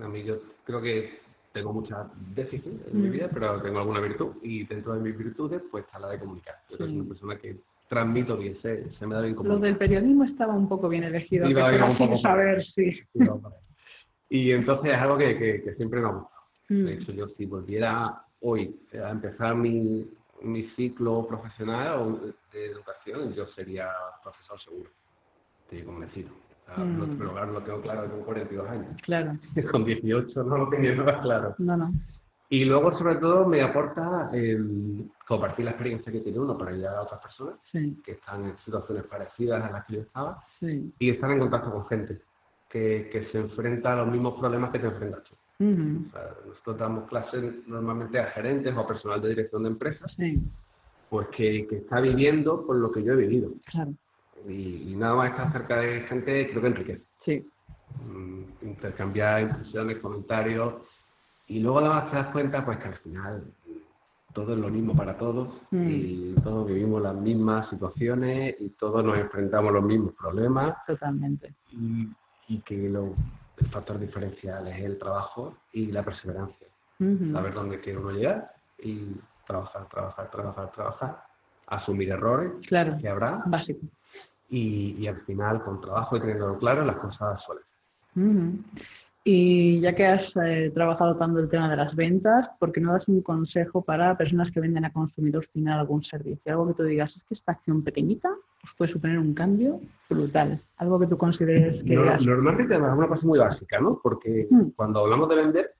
A 0.01 0.07
mí 0.07 0.23
yo 0.23 0.37
creo 0.65 0.81
que 0.81 1.19
tengo 1.53 1.71
muchas 1.71 2.07
déficits 2.33 2.87
en 2.91 3.01
mi 3.03 3.07
Mm. 3.09 3.11
vida, 3.11 3.29
pero 3.31 3.61
tengo 3.61 3.77
alguna 3.77 3.99
virtud. 3.99 4.31
Y 4.41 4.65
dentro 4.65 4.95
de 4.95 5.01
mis 5.01 5.15
virtudes 5.15 5.61
pues 5.69 5.85
está 5.85 5.99
la 5.99 6.09
de 6.09 6.19
comunicar. 6.19 6.55
Yo 6.71 6.77
Sí. 6.77 6.83
soy 6.83 6.95
una 6.99 7.07
persona 7.09 7.37
que 7.37 7.55
transmito 7.87 8.35
bien, 8.37 8.57
se, 8.63 8.91
se 8.95 9.05
me 9.05 9.13
da 9.13 9.21
bien 9.21 9.33
Lo 9.35 9.37
comunicar. 9.43 9.61
del 9.67 9.77
periodismo 9.77 10.23
estaba 10.23 10.55
un 10.55 10.67
poco 10.67 10.89
bien 10.89 11.03
elegido, 11.03 11.47
Iba- 11.47 11.87
un 11.91 11.97
poco 11.99 12.15
ahí. 12.15 12.21
saber, 12.23 12.65
sí. 12.73 12.99
Y 14.29 14.51
entonces 14.51 14.93
es 14.93 14.97
algo 14.97 15.17
que, 15.19 15.37
que, 15.37 15.61
que 15.63 15.75
siempre 15.75 16.01
me 16.01 16.07
ha 16.07 16.11
gustado. 16.11 16.41
Mm. 16.69 16.85
De 16.85 16.93
hecho, 16.95 17.11
yo 17.11 17.27
si 17.29 17.45
volviera 17.45 18.23
hoy 18.41 18.75
a 18.93 19.09
empezar 19.09 19.55
mi, 19.55 20.07
mi 20.41 20.63
ciclo 20.75 21.25
profesional 21.27 21.99
o 21.99 22.19
de 22.53 22.65
educación, 22.65 23.33
yo 23.33 23.45
sería 23.47 23.89
profesor 24.23 24.59
seguro. 24.61 24.89
Estoy 25.63 25.83
convencido. 25.83 26.29
Mm. 26.77 27.17
pero 27.19 27.31
claro, 27.31 27.51
lo 27.53 27.61
tengo 27.61 27.81
claro, 27.81 28.03
tengo 28.09 28.25
42 28.25 28.69
años. 28.69 28.87
Claro, 29.03 29.37
Con 29.71 29.85
18 29.85 30.43
no 30.43 30.57
lo 30.57 30.69
tenía 30.69 30.95
nada 30.95 31.21
claro. 31.21 31.55
no, 31.59 31.77
no. 31.77 31.91
Y 32.49 32.63
luego, 32.65 32.95
sobre 32.97 33.15
todo, 33.15 33.47
me 33.47 33.61
aporta 33.61 34.29
el 34.31 35.09
compartir 35.27 35.65
la 35.65 35.71
experiencia 35.71 36.11
que 36.11 36.19
tiene 36.19 36.39
uno 36.39 36.55
para 36.57 36.71
ayudar 36.71 36.95
a 36.95 37.01
otras 37.01 37.19
personas 37.21 37.55
Sí, 37.71 37.99
que 38.05 38.13
están 38.13 38.45
en 38.45 38.57
situaciones 38.63 39.03
parecidas 39.05 39.63
a 39.63 39.71
las 39.71 39.85
que 39.85 39.93
yo 39.95 40.01
estaba 40.01 40.43
sí. 40.59 40.93
y 40.99 41.09
estar 41.09 41.31
en 41.31 41.39
contacto 41.39 41.71
con 41.71 41.87
gente 41.87 42.21
que, 42.69 43.09
que 43.11 43.25
se 43.31 43.39
enfrenta 43.39 43.93
a 43.93 43.95
los 43.97 44.07
mismos 44.09 44.39
problemas 44.39 44.71
que 44.71 44.79
te 44.79 44.85
enfrentas 44.87 45.23
tú. 45.23 45.35
O 45.59 46.11
sea, 46.11 46.35
nosotros 46.47 46.77
damos 46.77 47.07
clases 47.09 47.67
normalmente 47.67 48.19
a 48.19 48.31
gerentes 48.31 48.75
o 48.75 48.79
a 48.81 48.87
personal 48.87 49.21
de 49.21 49.29
dirección 49.29 49.63
de 49.63 49.69
empresas, 49.69 50.11
Sí, 50.15 50.39
pues 51.09 51.27
que, 51.29 51.65
que 51.67 51.77
está 51.77 52.01
viviendo 52.01 52.65
por 52.65 52.75
lo 52.77 52.91
que 52.91 53.03
yo 53.03 53.13
he 53.13 53.17
vivido. 53.17 53.51
claro. 53.71 53.93
Y, 54.47 54.91
y 54.91 54.95
nada 54.95 55.15
más 55.15 55.31
estar 55.31 55.51
cerca 55.53 55.77
de 55.79 56.01
gente 56.01 56.49
creo 56.49 56.61
que 56.61 56.67
enriquece. 56.67 57.03
Sí, 57.23 57.47
Mm, 58.03 58.43
Intercambiar 58.63 59.43
impresiones, 59.43 59.99
comentarios. 59.99 60.73
Y 61.47 61.59
luego 61.59 61.79
además 61.79 62.09
te 62.09 62.17
das 62.17 62.31
cuenta 62.31 62.65
pues 62.65 62.79
que 62.79 62.87
al 62.89 62.95
final 62.97 63.43
todo 64.33 64.53
es 64.53 64.59
lo 64.59 64.69
mismo 64.69 64.95
para 64.95 65.17
todos 65.17 65.47
Mm. 65.71 65.87
y 65.89 66.35
todos 66.43 66.67
vivimos 66.67 67.01
las 67.01 67.15
mismas 67.15 67.69
situaciones 67.69 68.55
y 68.59 68.69
todos 68.71 69.05
nos 69.05 69.17
enfrentamos 69.17 69.69
a 69.69 69.73
los 69.75 69.83
mismos 69.83 70.13
problemas 70.15 70.75
totalmente. 70.85 71.53
y, 71.71 72.09
y 72.49 72.59
que 72.61 72.89
lo, 72.89 73.13
el 73.65 73.71
factor 73.71 73.99
diferencial 73.99 74.67
es 74.67 74.83
el 74.83 74.97
trabajo 74.99 75.57
y 75.73 75.91
la 75.91 76.03
perseverancia. 76.03 76.67
Saber 77.33 77.53
dónde 77.53 77.81
quiere 77.81 77.99
uno 77.99 78.11
llegar 78.11 78.51
y 78.77 79.15
trabajar, 79.45 79.87
trabajar, 79.89 80.31
trabajar, 80.31 80.71
trabajar, 80.71 81.23
asumir 81.67 82.09
errores 82.11 82.51
Claro, 82.67 82.97
que 82.99 83.09
habrá 83.09 83.41
básico. 83.47 83.79
y, 84.49 84.95
y 84.99 85.07
al 85.07 85.19
final 85.25 85.63
con 85.63 85.81
trabajo 85.81 86.15
y 86.15 86.19
teniéndolo 86.19 86.57
claro 86.59 86.85
las 86.85 86.97
cosas 86.97 87.41
suelen. 87.43 87.65
Ujú. 88.15 88.63
Y 89.27 89.79
ya 89.81 89.95
que 89.95 90.05
has 90.05 90.21
eh, 90.45 90.69
trabajado 90.71 91.17
tanto 91.17 91.39
el 91.39 91.49
tema 91.49 91.67
de 91.67 91.75
las 91.77 91.95
ventas, 91.95 92.47
¿por 92.59 92.71
qué 92.71 92.79
no 92.79 92.93
das 92.93 93.07
un 93.07 93.23
consejo 93.23 93.81
para 93.83 94.15
personas 94.15 94.51
que 94.51 94.59
venden 94.59 94.85
a 94.85 94.93
consumidor 94.93 95.47
final 95.47 95.79
algún 95.79 96.03
servicio? 96.03 96.51
Algo 96.51 96.67
que 96.67 96.73
tú 96.75 96.83
digas, 96.83 97.11
es 97.17 97.23
que 97.23 97.33
esta 97.33 97.53
acción 97.53 97.83
pequeñita 97.83 98.29
pues 98.61 98.73
puede 98.77 98.93
suponer 98.93 99.17
un 99.17 99.33
cambio 99.33 99.79
brutal. 100.11 100.61
Algo 100.77 100.99
que 100.99 101.07
tú 101.07 101.17
consideres 101.17 101.83
que... 101.83 101.95
No- 101.95 102.17
Normalmente 102.19 102.75
es 102.75 102.79
una 102.79 103.07
cosa 103.07 103.25
muy 103.25 103.39
básica, 103.39 103.79
¿no? 103.79 103.99
Porque 104.03 104.47
Mm. 104.51 104.69
cuando 104.75 104.99
hablamos 104.99 105.27
de 105.29 105.35
vender, 105.37 105.71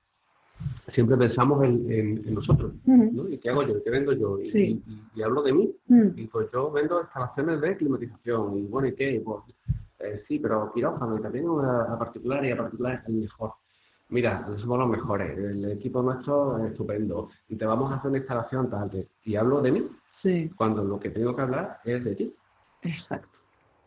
siempre 0.92 1.16
pensamos 1.16 1.62
en, 1.64 1.88
en- 1.92 2.26
en 2.26 2.34
nosotros. 2.34 2.72
¿no? 2.84 3.28
¿Y 3.28 3.38
qué 3.38 3.50
hago 3.50 3.62
yo? 3.62 3.80
¿Qué 3.84 3.90
vendo 3.90 4.12
yo? 4.12 4.40
Y, 4.40 4.50
Sí. 4.50 4.82
y- 4.84 5.02
y 5.14 5.22
hablo 5.22 5.42
de 5.44 5.52
mí. 5.52 5.72
Mm, 5.86 6.08
Y 6.18 6.26
pues 6.26 6.48
yo 6.52 6.72
vendo 6.72 7.00
instalaciones 7.00 7.60
de 7.60 7.76
climatización. 7.76 8.58
Y 8.58 8.62
bueno, 8.66 8.88
¿y 8.88 8.94
qué? 8.96 9.22
Pues, 9.24 9.38
eh, 9.98 10.22
sí, 10.28 10.38
pero 10.38 10.70
quirófano 10.74 11.18
y 11.18 11.22
también 11.22 11.46
a, 11.48 11.94
a 11.94 11.98
particular 11.98 12.44
y 12.44 12.50
a 12.50 12.56
particular 12.56 12.94
es 13.02 13.08
el 13.08 13.14
mejor. 13.14 13.52
Mira, 14.08 14.46
somos 14.60 14.78
los 14.78 14.88
mejores. 14.88 15.36
El 15.36 15.72
equipo 15.72 16.00
nuestro 16.02 16.58
es 16.64 16.70
estupendo. 16.72 17.28
Y 17.48 17.56
te 17.56 17.64
vamos 17.66 17.90
a 17.90 17.96
hacer 17.96 18.10
una 18.10 18.18
instalación 18.18 18.70
tal. 18.70 18.88
que- 18.90 19.08
Y 19.24 19.36
hablo 19.36 19.60
de 19.60 19.72
mí 19.72 19.88
Sí, 20.22 20.50
cuando 20.56 20.82
lo 20.84 20.98
que 21.00 21.10
tengo 21.10 21.34
que 21.36 21.42
hablar 21.42 21.78
es 21.84 22.02
de 22.04 22.14
ti. 22.14 22.34
exacto. 22.82 23.38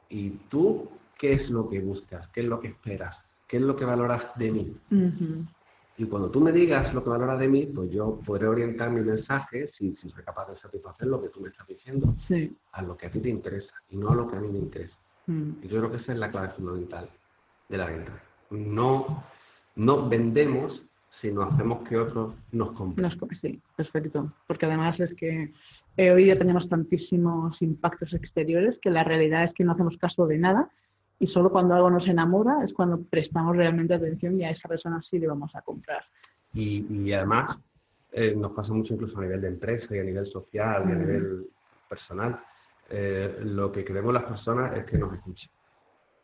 ¿Y 0.10 0.30
tú 0.50 0.90
qué 1.18 1.34
es 1.34 1.50
lo 1.50 1.70
que 1.70 1.80
buscas? 1.80 2.28
¿Qué 2.30 2.42
es 2.42 2.48
lo 2.48 2.60
que 2.60 2.68
esperas? 2.70 3.16
¿Qué 3.48 3.58
es 3.58 3.64
lo 3.64 3.76
que 3.76 3.86
valoras 3.86 4.24
de 4.38 4.52
mí? 4.52 4.78
Ujú. 4.92 5.46
Y 5.98 6.06
cuando 6.06 6.30
tú 6.30 6.40
me 6.40 6.52
digas 6.52 6.94
lo 6.94 7.04
que 7.04 7.10
valoras 7.10 7.40
de 7.40 7.48
mí, 7.48 7.66
pues 7.66 7.90
yo 7.92 8.20
podré 8.26 8.48
orientar 8.48 8.90
mi 8.90 9.02
mensaje, 9.02 9.70
si, 9.78 9.96
si 9.98 10.10
soy 10.10 10.24
capaz 10.24 10.50
de 10.52 10.58
satisfacer 10.60 11.08
lo 11.08 11.22
que 11.22 11.30
tú 11.30 11.42
me 11.42 11.50
estás 11.50 11.68
diciendo, 11.68 12.16
Sí. 12.28 12.56
a 12.72 12.82
lo 12.82 12.96
que 12.96 13.08
a 13.08 13.12
ti 13.12 13.20
te 13.20 13.30
interesa 13.30 13.74
y 13.90 13.98
no 13.98 14.10
a 14.12 14.16
lo 14.16 14.28
que 14.30 14.38
a 14.38 14.40
mí 14.40 14.48
me 14.50 14.60
interesa. 14.60 14.96
Mm, 15.30 15.62
yo 15.62 15.78
creo 15.80 15.92
que 15.92 15.98
esa 15.98 16.14
es 16.14 16.18
la 16.18 16.32
clave 16.32 16.50
fundamental 16.50 17.08
de 17.70 17.78
la 17.78 17.86
venta. 17.86 18.12
No, 18.50 19.24
no 19.76 20.10
vendemos, 20.10 20.82
sino 21.22 21.44
hacemos 21.44 21.88
que 21.88 21.98
otros 21.98 22.34
nos 22.52 22.72
compren. 22.72 23.08
Nos 23.08 23.40
sí, 23.40 23.62
perfecto. 23.76 24.34
Porque 24.48 24.66
además 24.66 25.00
es 25.00 25.14
que 25.16 25.54
Eh, 25.98 26.12
hoy 26.12 26.24
día 26.24 26.38
tenemos 26.38 26.70
tantísimos 26.70 27.62
impactos 27.62 28.14
exteriores 28.14 28.80
que 28.82 28.90
la 28.90 29.04
realidad 29.04 29.44
es 29.44 29.54
que 29.54 29.66
no 29.66 29.74
hacemos 29.74 29.98
caso 29.98 30.28
de 30.28 30.38
nada 30.38 30.70
y 31.20 31.28
solo 31.28 31.50
cuando 31.50 31.74
algo 31.76 31.90
nos 31.90 32.08
enamora 32.08 32.64
es 32.64 32.72
cuando 32.74 33.02
prestamos 33.02 33.58
realmente 33.58 33.94
atención 33.96 34.40
y 34.40 34.46
a 34.46 34.52
esa 34.52 34.70
persona 34.70 35.02
sí 35.10 35.20
le 35.20 35.28
vamos 35.28 35.54
a 35.56 35.62
comprar. 35.62 36.02
Y, 36.54 36.86
y 36.90 37.12
además 37.12 37.58
eh, 38.14 38.34
nos 38.34 38.54
pasa 38.54 38.72
mucho 38.72 38.94
incluso 38.94 39.18
a 39.18 39.24
nivel 39.24 39.42
de 39.42 39.50
empresa 39.50 39.94
y 39.94 40.00
a 40.00 40.04
nivel 40.04 40.26
social 40.32 40.84
y 40.88 40.92
a 40.92 40.96
Mm. 40.96 41.00
nivel 41.00 41.48
personal. 41.90 42.40
Eh, 42.90 43.40
lo 43.44 43.72
que 43.72 43.86
queremos 43.86 44.14
las 44.14 44.24
personas 44.24 44.76
es 44.78 44.86
que 44.86 44.98
nos 44.98 45.14
escuchen, 45.14 45.50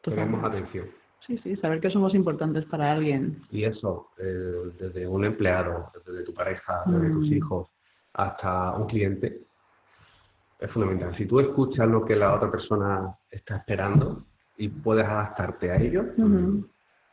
queremos 0.02 0.44
atención. 0.44 0.88
Sí, 1.26 1.38
sí, 1.40 1.56
saber 1.58 1.80
que 1.80 1.90
somos 1.90 2.14
importantes 2.14 2.66
para 2.66 2.92
alguien. 2.92 3.42
Y 3.52 3.64
eso, 3.64 4.10
eh, 4.18 4.72
desde 4.80 5.08
un 5.08 5.26
empleado, 5.26 5.92
desde 6.06 6.24
tu 6.24 6.34
pareja, 6.34 6.84
desde 6.86 7.10
tus 7.10 7.30
Mm. 7.30 7.34
hijos, 7.34 7.68
hasta 8.14 8.74
un 8.76 8.88
cliente, 8.88 9.42
es 10.60 10.72
fundamental. 10.72 11.16
Si 11.18 11.26
tú 11.26 11.40
escuchas 11.40 11.88
lo 11.88 12.06
que 12.06 12.16
la 12.16 12.34
otra 12.34 12.50
persona 12.52 13.16
está 13.30 13.58
esperando 13.58 14.24
y 14.58 14.70
puedes 14.70 15.06
adaptarte 15.06 15.72
a 15.72 15.78
ello, 15.78 16.06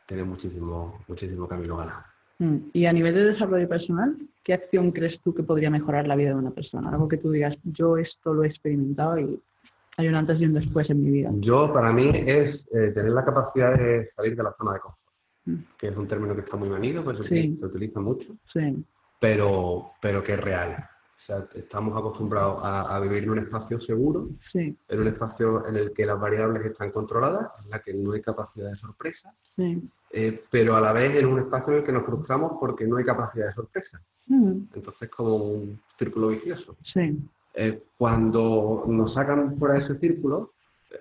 tienes 0.07 0.25
muchísimo, 0.25 1.03
muchísimo 1.07 1.47
camino 1.47 1.77
ganado. 1.77 2.03
Mm. 2.39 2.57
Y 2.73 2.85
a 2.85 2.93
nivel 2.93 3.13
de 3.15 3.23
desarrollo 3.25 3.67
personal, 3.67 4.15
¿qué 4.43 4.53
acción 4.53 4.91
crees 4.91 5.19
tú 5.21 5.33
que 5.33 5.43
podría 5.43 5.69
mejorar 5.69 6.07
la 6.07 6.15
vida 6.15 6.29
de 6.29 6.35
una 6.35 6.51
persona? 6.51 6.89
Algo 6.89 7.07
que 7.07 7.17
tú 7.17 7.31
digas, 7.31 7.55
yo 7.63 7.97
esto 7.97 8.33
lo 8.33 8.43
he 8.43 8.47
experimentado 8.47 9.17
y 9.19 9.39
hay 9.97 10.07
un 10.07 10.15
antes 10.15 10.39
y 10.41 10.45
un 10.45 10.53
después 10.53 10.89
en 10.89 11.03
mi 11.03 11.11
vida. 11.11 11.29
Yo, 11.35 11.71
para 11.71 11.91
mí, 11.93 12.09
es 12.13 12.55
eh, 12.73 12.91
tener 12.93 13.11
la 13.11 13.23
capacidad 13.23 13.77
de 13.77 14.09
salir 14.15 14.35
de 14.35 14.43
la 14.43 14.53
zona 14.57 14.73
de 14.73 14.79
confort, 14.79 14.99
Mm. 15.45 15.55
que 15.77 15.87
es 15.89 15.97
un 15.97 16.07
término 16.07 16.33
que 16.35 16.39
está 16.41 16.55
muy 16.55 16.69
manido, 16.69 17.03
pues 17.03 17.17
Sí. 17.27 17.57
se 17.59 17.65
utiliza 17.65 17.99
mucho, 17.99 18.25
Sí, 18.53 18.81
pero, 19.19 19.91
pero 20.01 20.23
que 20.23 20.33
es 20.35 20.39
real. 20.39 20.77
O 21.23 21.25
sea, 21.25 21.47
estamos 21.55 21.97
acostumbrados 21.97 22.59
a, 22.63 22.93
a 22.95 22.99
vivir 22.99 23.23
en 23.23 23.29
un 23.29 23.39
espacio 23.39 23.79
seguro, 23.81 24.27
sí, 24.51 24.75
en 24.89 24.99
un 24.99 25.07
espacio 25.07 25.65
en 25.67 25.77
el 25.77 25.93
que 25.93 26.05
las 26.05 26.19
variables 26.19 26.65
están 26.65 26.91
controladas, 26.91 27.49
en 27.63 27.69
la 27.69 27.79
que 27.79 27.93
no 27.93 28.11
hay 28.11 28.21
capacidad 28.21 28.69
de 28.69 28.75
sorpresa, 28.75 29.33
sí. 29.55 29.81
eh, 30.11 30.43
pero 30.51 30.75
a 30.75 30.81
la 30.81 30.91
vez 30.91 31.15
en 31.15 31.25
un 31.27 31.39
espacio 31.39 31.71
en 31.73 31.79
el 31.79 31.85
que 31.85 31.93
nos 31.93 32.03
frustramos 32.05 32.53
porque 32.59 32.85
no 32.85 32.97
hay 32.97 33.05
capacidad 33.05 33.47
de 33.47 33.53
sorpresa. 33.53 34.01
Mm. 34.27 34.63
Entonces, 34.75 35.09
como 35.09 35.35
un 35.37 35.79
círculo 35.97 36.27
vicioso. 36.29 36.75
Sí, 36.93 37.17
Eh, 37.55 37.83
cuando 37.97 38.83
nos 38.87 39.13
sacan 39.13 39.57
fuera 39.59 39.75
de 39.75 39.81
ese 39.85 39.95
círculo, 39.99 40.51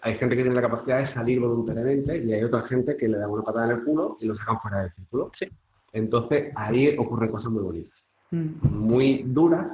hay 0.03 0.17
gente 0.19 0.37
que 0.37 0.43
tiene 0.43 0.55
la 0.55 0.69
capacidad 0.69 0.99
de 1.01 1.13
salir 1.15 1.41
voluntariamente 1.41 2.19
y 2.19 2.33
hay 2.33 2.45
otra 2.45 2.63
gente 2.63 2.97
que 2.97 3.09
le 3.09 3.19
da 3.19 3.27
una 3.27 3.43
patada 3.43 3.73
en 3.73 3.79
el 3.79 3.85
culo 3.85 4.19
y 4.21 4.27
lo 4.27 4.37
sacan 4.37 4.61
fuera 4.61 4.83
del 4.83 4.93
círculo. 4.93 5.31
Entonces, 5.93 6.53
ahí 6.55 6.97
ocurren 6.97 7.31
cosas 7.31 7.51
muy 7.51 7.63
bonitas, 7.63 7.99
Mm. 8.31 8.67
muy 8.67 9.23
duras, 9.27 9.67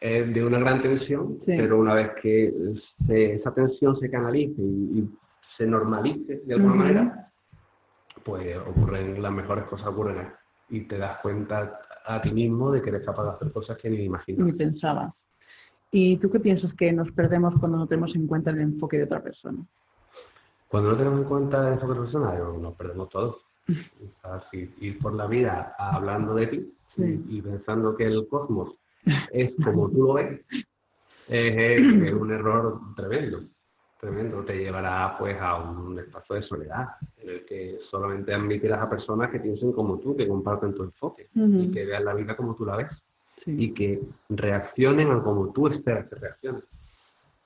eh, 0.00 0.24
de 0.32 0.44
una 0.44 0.58
gran 0.58 0.80
tensión, 0.82 1.38
Sí. 1.44 1.54
pero 1.56 1.78
una 1.78 1.94
vez 1.94 2.10
que 2.22 2.52
se- 3.06 3.34
esa 3.34 3.52
tensión 3.52 3.98
se 3.98 4.10
canalice 4.10 4.60
y, 4.62 4.98
y 5.00 5.18
se 5.56 5.66
normalice 5.66 6.40
de 6.44 6.54
alguna 6.54 6.74
manera, 6.74 7.32
pues 8.24 8.56
ocurren 8.58 9.20
las 9.22 9.32
mejores 9.32 9.64
cosas 9.64 9.86
ocurren 9.88 10.28
y 10.68 10.82
te 10.82 10.98
das 10.98 11.18
cuenta 11.20 11.80
a 12.06 12.20
ti 12.22 12.30
mismo 12.30 12.70
de 12.70 12.82
que 12.82 12.90
eres 12.90 13.04
capaz 13.04 13.24
de 13.24 13.30
hacer 13.30 13.52
cosas 13.52 13.76
que 13.78 13.90
ni 13.90 14.04
imaginas. 14.04 14.46
ni 14.46 14.52
pensaba. 14.52 15.14
¿Y 15.90 16.18
tú 16.18 16.30
qué 16.30 16.38
piensas 16.40 16.72
que 16.74 16.92
nos 16.92 17.10
perdemos 17.12 17.54
cuando 17.58 17.78
no 17.78 17.86
tenemos 17.86 18.14
en 18.14 18.26
cuenta 18.26 18.50
el 18.50 18.60
enfoque 18.60 18.98
de 18.98 19.04
otra 19.04 19.22
persona? 19.22 19.58
Cuando 20.68 20.90
no 20.90 20.96
tenemos 20.98 21.20
en 21.22 21.28
cuenta 21.28 21.66
el 21.68 21.74
enfoque 21.74 21.98
personal, 22.00 22.62
nos 22.62 22.74
perdemos 22.76 23.08
todos. 23.08 23.36
O 24.00 24.20
sea, 24.22 24.42
si 24.50 24.74
ir 24.80 24.98
por 24.98 25.14
la 25.14 25.26
vida 25.26 25.74
hablando 25.78 26.34
de 26.34 26.46
ti 26.46 26.72
Sí. 26.96 27.24
y, 27.28 27.38
y 27.38 27.42
pensando 27.42 27.96
que 27.96 28.04
el 28.06 28.26
cosmos 28.28 28.74
es 29.32 29.52
como 29.64 29.88
tú 29.90 30.06
lo 30.08 30.12
ves, 30.14 30.40
es, 31.28 31.56
es 31.58 32.12
un 32.14 32.30
error 32.32 32.80
tremendo. 32.96 33.42
Tremendo. 34.00 34.44
Te 34.44 34.56
llevará 34.56 35.16
pues 35.18 35.36
a 35.40 35.56
un 35.56 35.98
espacio 35.98 36.36
de 36.36 36.42
soledad 36.42 36.86
en 37.16 37.30
el 37.30 37.44
que 37.44 37.78
solamente 37.90 38.32
admitirás 38.32 38.80
a 38.80 38.88
personas 38.88 39.28
que 39.30 39.40
piensen 39.40 39.72
como 39.72 39.98
tú, 39.98 40.16
que 40.16 40.28
comparten 40.28 40.72
tu 40.74 40.84
enfoque 40.84 41.28
y 41.34 41.70
que 41.72 41.84
vean 41.84 42.04
la 42.04 42.14
vida 42.14 42.36
como 42.36 42.54
tú 42.54 42.64
la 42.64 42.76
ves 42.76 42.88
Sí. 43.44 43.54
y 43.56 43.72
que 43.72 44.00
reaccionen 44.30 45.10
a 45.12 45.22
como 45.22 45.52
tú 45.52 45.68
esperas 45.68 46.08
que 46.08 46.16
reaccionen. 46.16 46.62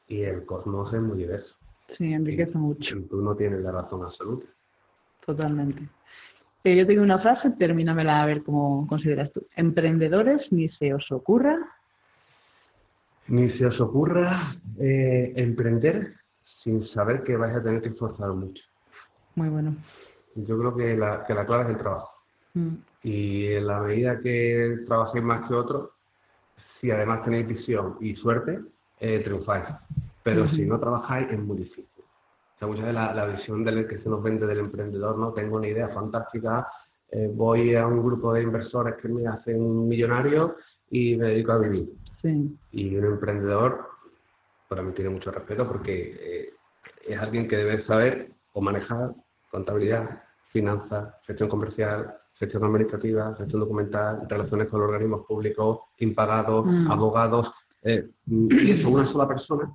Y 0.08 0.22
el 0.22 0.44
cosmos 0.46 0.92
es 0.92 1.00
muy 1.00 1.18
diverso. 1.18 1.54
Sí, 1.98 2.12
enriquece 2.12 2.56
mucho, 2.56 2.96
Y 2.96 3.02
Tú 3.02 3.20
no 3.22 3.34
tienes 3.36 3.60
la 3.60 3.72
razón 3.72 4.02
absoluta. 4.04 4.46
totalmente. 5.24 5.82
Yo 6.64 6.86
tengo 6.86 7.02
una 7.02 7.18
frase, 7.18 7.50
termínamela 7.50 8.22
a 8.22 8.26
ver 8.26 8.42
cómo 8.44 8.86
consideras 8.86 9.32
tú. 9.32 9.46
Emprendedores, 9.56 10.50
ni 10.52 10.68
se 10.68 10.94
os 10.94 11.10
ocurra. 11.10 11.58
Ni 13.28 13.50
se 13.58 13.66
os 13.66 13.80
ocurra 13.80 14.54
eh, 14.78 15.32
emprender 15.36 16.14
sin 16.62 16.86
saber 16.88 17.24
que 17.24 17.36
vais 17.36 17.54
a 17.56 17.62
tener 17.62 17.82
que 17.82 17.88
esforzar 17.88 18.30
mucho. 18.32 18.62
Muy 19.34 19.48
bueno. 19.48 19.74
Yo 20.36 20.58
creo 20.58 20.76
que 20.76 20.96
la, 20.96 21.24
que 21.26 21.34
la 21.34 21.44
clave 21.44 21.64
es 21.64 21.70
el 21.70 21.78
trabajo. 21.78 22.10
Mm, 22.54 22.74
Y 23.02 23.46
en 23.54 23.66
la 23.66 23.80
medida 23.80 24.20
que 24.20 24.84
trabajéis 24.86 25.24
más 25.24 25.48
que 25.48 25.54
otros, 25.54 25.90
si 26.80 26.90
además 26.90 27.24
tenéis 27.24 27.48
visión 27.48 27.96
y 28.00 28.14
suerte, 28.16 28.60
eh, 29.00 29.20
triunfáis. 29.24 29.64
Pero 30.22 30.48
si 30.50 30.64
no 30.64 30.78
trabajáis, 30.78 31.28
es 31.32 31.38
muy 31.40 31.58
difícil. 31.58 31.86
Sea, 32.62 32.68
muchas 32.68 32.84
veces 32.84 32.94
la, 32.94 33.12
la 33.12 33.26
visión 33.26 33.64
del 33.64 33.88
que 33.88 33.98
se 33.98 34.08
nos 34.08 34.22
vende 34.22 34.46
del 34.46 34.60
emprendedor, 34.60 35.18
no 35.18 35.32
tengo 35.32 35.56
una 35.56 35.66
idea 35.66 35.88
fantástica, 35.88 36.68
eh, 37.10 37.28
voy 37.34 37.74
a 37.74 37.84
un 37.88 38.04
grupo 38.04 38.32
de 38.32 38.42
inversores 38.44 38.94
que 39.02 39.08
me 39.08 39.26
hacen 39.26 39.88
millonario 39.88 40.54
y 40.88 41.16
me 41.16 41.26
dedico 41.30 41.50
a 41.50 41.58
vivir. 41.58 41.88
Sí, 42.20 42.56
Y 42.70 42.94
un 42.96 43.04
emprendedor, 43.04 43.80
para 44.68 44.80
mí 44.82 44.92
tiene 44.92 45.10
mucho 45.10 45.32
respeto 45.32 45.66
porque 45.66 46.14
eh, 46.20 46.50
es 47.08 47.18
alguien 47.18 47.48
que 47.48 47.56
debe 47.56 47.84
saber 47.84 48.30
o 48.52 48.60
manejar 48.60 49.10
contabilidad, 49.50 50.22
finanzas, 50.52 51.14
gestión 51.26 51.48
comercial, 51.48 52.14
gestión 52.34 52.62
administrativa, 52.62 53.34
gestión 53.38 53.58
documental, 53.60 54.24
relaciones 54.28 54.68
con 54.68 54.78
los 54.78 54.88
organismos 54.88 55.26
públicos, 55.26 55.80
impagados, 55.98 56.64
Mm. 56.64 56.90
abogados. 56.92 57.48
eh, 57.82 58.08
y 58.28 58.70
eso 58.78 58.88
una 58.88 59.10
sola 59.10 59.26
persona 59.26 59.68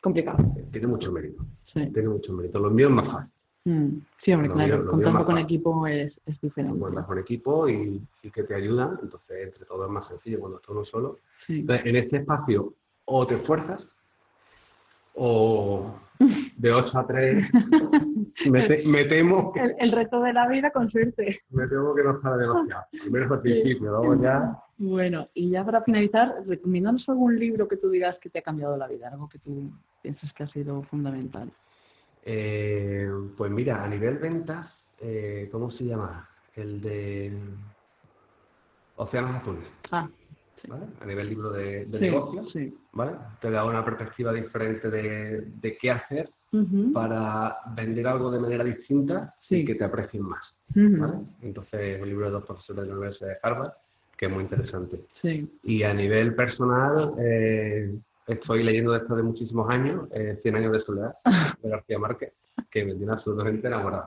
complicado. 0.00 0.38
eh, 0.56 0.64
tiene 0.72 0.86
mucho 0.86 1.10
mérito. 1.12 1.44
Sí, 1.72 1.86
Tiene 1.92 2.08
mucho 2.08 2.32
mérito. 2.32 2.58
Lo 2.58 2.70
mío 2.70 2.88
es 2.88 2.92
más 2.94 3.06
fácil. 3.12 3.32
Mm, 3.64 3.88
sí 4.24 4.32
hombre, 4.32 4.48
Lo 4.48 4.54
claro, 4.54 4.78
mío- 4.78 4.90
contando 4.90 5.24
con 5.26 5.34
fácil. 5.34 5.44
equipo 5.44 5.86
es, 5.86 6.20
es 6.26 6.40
diferente. 6.40 6.78
Cuando 6.78 7.04
con 7.06 7.18
equipo 7.18 7.68
y, 7.68 8.00
y 8.22 8.30
que 8.30 8.44
te 8.44 8.54
ayudan, 8.54 8.98
entonces 9.02 9.46
entre 9.46 9.64
todos 9.66 9.86
es 9.86 9.92
más 9.92 10.08
sencillo. 10.08 10.40
Cuando 10.40 10.56
estás 10.58 10.70
uno 10.70 10.84
solo, 10.84 11.18
Sí. 11.46 11.60
Entonces, 11.60 11.86
en 11.86 11.96
este 11.96 12.16
espacio 12.18 12.74
o 13.06 13.26
te 13.26 13.34
esfuerzas 13.36 13.82
o 15.14 15.94
de 16.58 16.72
8 16.72 16.98
a 16.98 17.06
3 17.06 17.44
me, 18.46 18.68
te- 18.68 18.84
me 18.86 19.04
temo 19.06 19.52
que, 19.52 19.60
El, 19.60 19.74
el 19.78 19.92
reto 19.92 20.20
de 20.20 20.32
la 20.32 20.48
vida 20.48 20.70
con 20.70 20.90
suerte. 20.90 21.40
me 21.50 21.66
temo 21.68 21.94
que 21.94 22.02
no 22.02 22.20
sale 22.20 22.42
demasiado. 22.42 22.84
Primero 22.90 23.34
al 23.34 23.40
principio, 23.40 23.90
luego 23.90 24.20
ya. 24.22 24.58
Bueno, 24.76 25.28
y 25.34 25.50
ya 25.50 25.64
para 25.64 25.82
finalizar, 25.82 26.34
recomiéndanos 26.46 27.08
algún 27.08 27.38
libro 27.38 27.66
que 27.68 27.76
tú 27.76 27.90
digas 27.90 28.16
que 28.20 28.28
te 28.30 28.40
ha 28.40 28.42
cambiado 28.42 28.76
la 28.76 28.86
vida, 28.88 29.08
algo 29.08 29.28
que 29.28 29.38
tú 29.38 29.70
piensas 30.02 30.32
que 30.34 30.42
ha 30.44 30.48
sido 30.48 30.82
fundamental. 30.84 31.50
Eh, 32.24 33.08
pues 33.36 33.50
mira, 33.50 33.82
a 33.82 33.88
nivel 33.88 34.18
ventas, 34.18 34.66
eh, 35.00 35.48
¿cómo 35.50 35.70
se 35.70 35.84
llama? 35.84 36.28
El 36.54 36.80
de 36.80 37.32
Océanos 38.96 39.36
Azules, 39.36 39.64
Ah, 39.92 40.08
¿vale? 40.68 40.86
A 41.00 41.06
nivel 41.06 41.28
libro 41.28 41.50
de, 41.50 41.86
de 41.86 41.98
sí, 41.98 42.04
negocios, 42.10 42.52
sí. 42.52 42.76
¿vale? 42.92 43.12
Te 43.40 43.50
da 43.50 43.64
una 43.64 43.84
perspectiva 43.84 44.32
diferente 44.32 44.90
de, 44.90 45.40
de 45.42 45.78
qué 45.78 45.90
hacer 45.92 46.28
Para 46.92 47.56
vender 47.74 48.06
algo 48.06 48.30
de 48.30 48.38
manera 48.38 48.64
distinta 48.64 49.34
Sí. 49.48 49.56
y 49.56 49.64
que 49.64 49.74
te 49.74 49.84
aprecien 49.84 50.22
más. 50.24 50.42
¿vale? 50.74 51.14
Entonces, 51.42 52.00
un 52.00 52.08
libro 52.08 52.26
de 52.26 52.32
dos 52.32 52.44
profesores 52.44 52.82
de 52.82 52.88
la 52.88 52.94
Universidad 52.94 53.28
de 53.30 53.36
Harvard, 53.42 53.72
que 54.16 54.26
es 54.26 54.32
muy 54.32 54.42
interesante. 54.42 55.00
Sí, 55.22 55.50
Y 55.62 55.82
a 55.82 55.94
nivel 55.94 56.34
personal, 56.34 57.12
eh, 57.18 57.94
estoy 58.26 58.62
leyendo 58.64 58.94
esto 58.94 59.16
de 59.16 59.22
muchísimos 59.22 59.68
años, 59.70 60.08
eh, 60.12 60.38
100 60.42 60.56
años 60.56 60.72
de 60.72 60.80
soledad, 60.80 61.14
de 61.62 61.68
García 61.70 61.98
Márquez, 61.98 62.32
que 62.70 62.84
me 62.84 62.94
tiene 62.94 63.12
absolutamente 63.12 63.66
enamorado. 63.66 64.06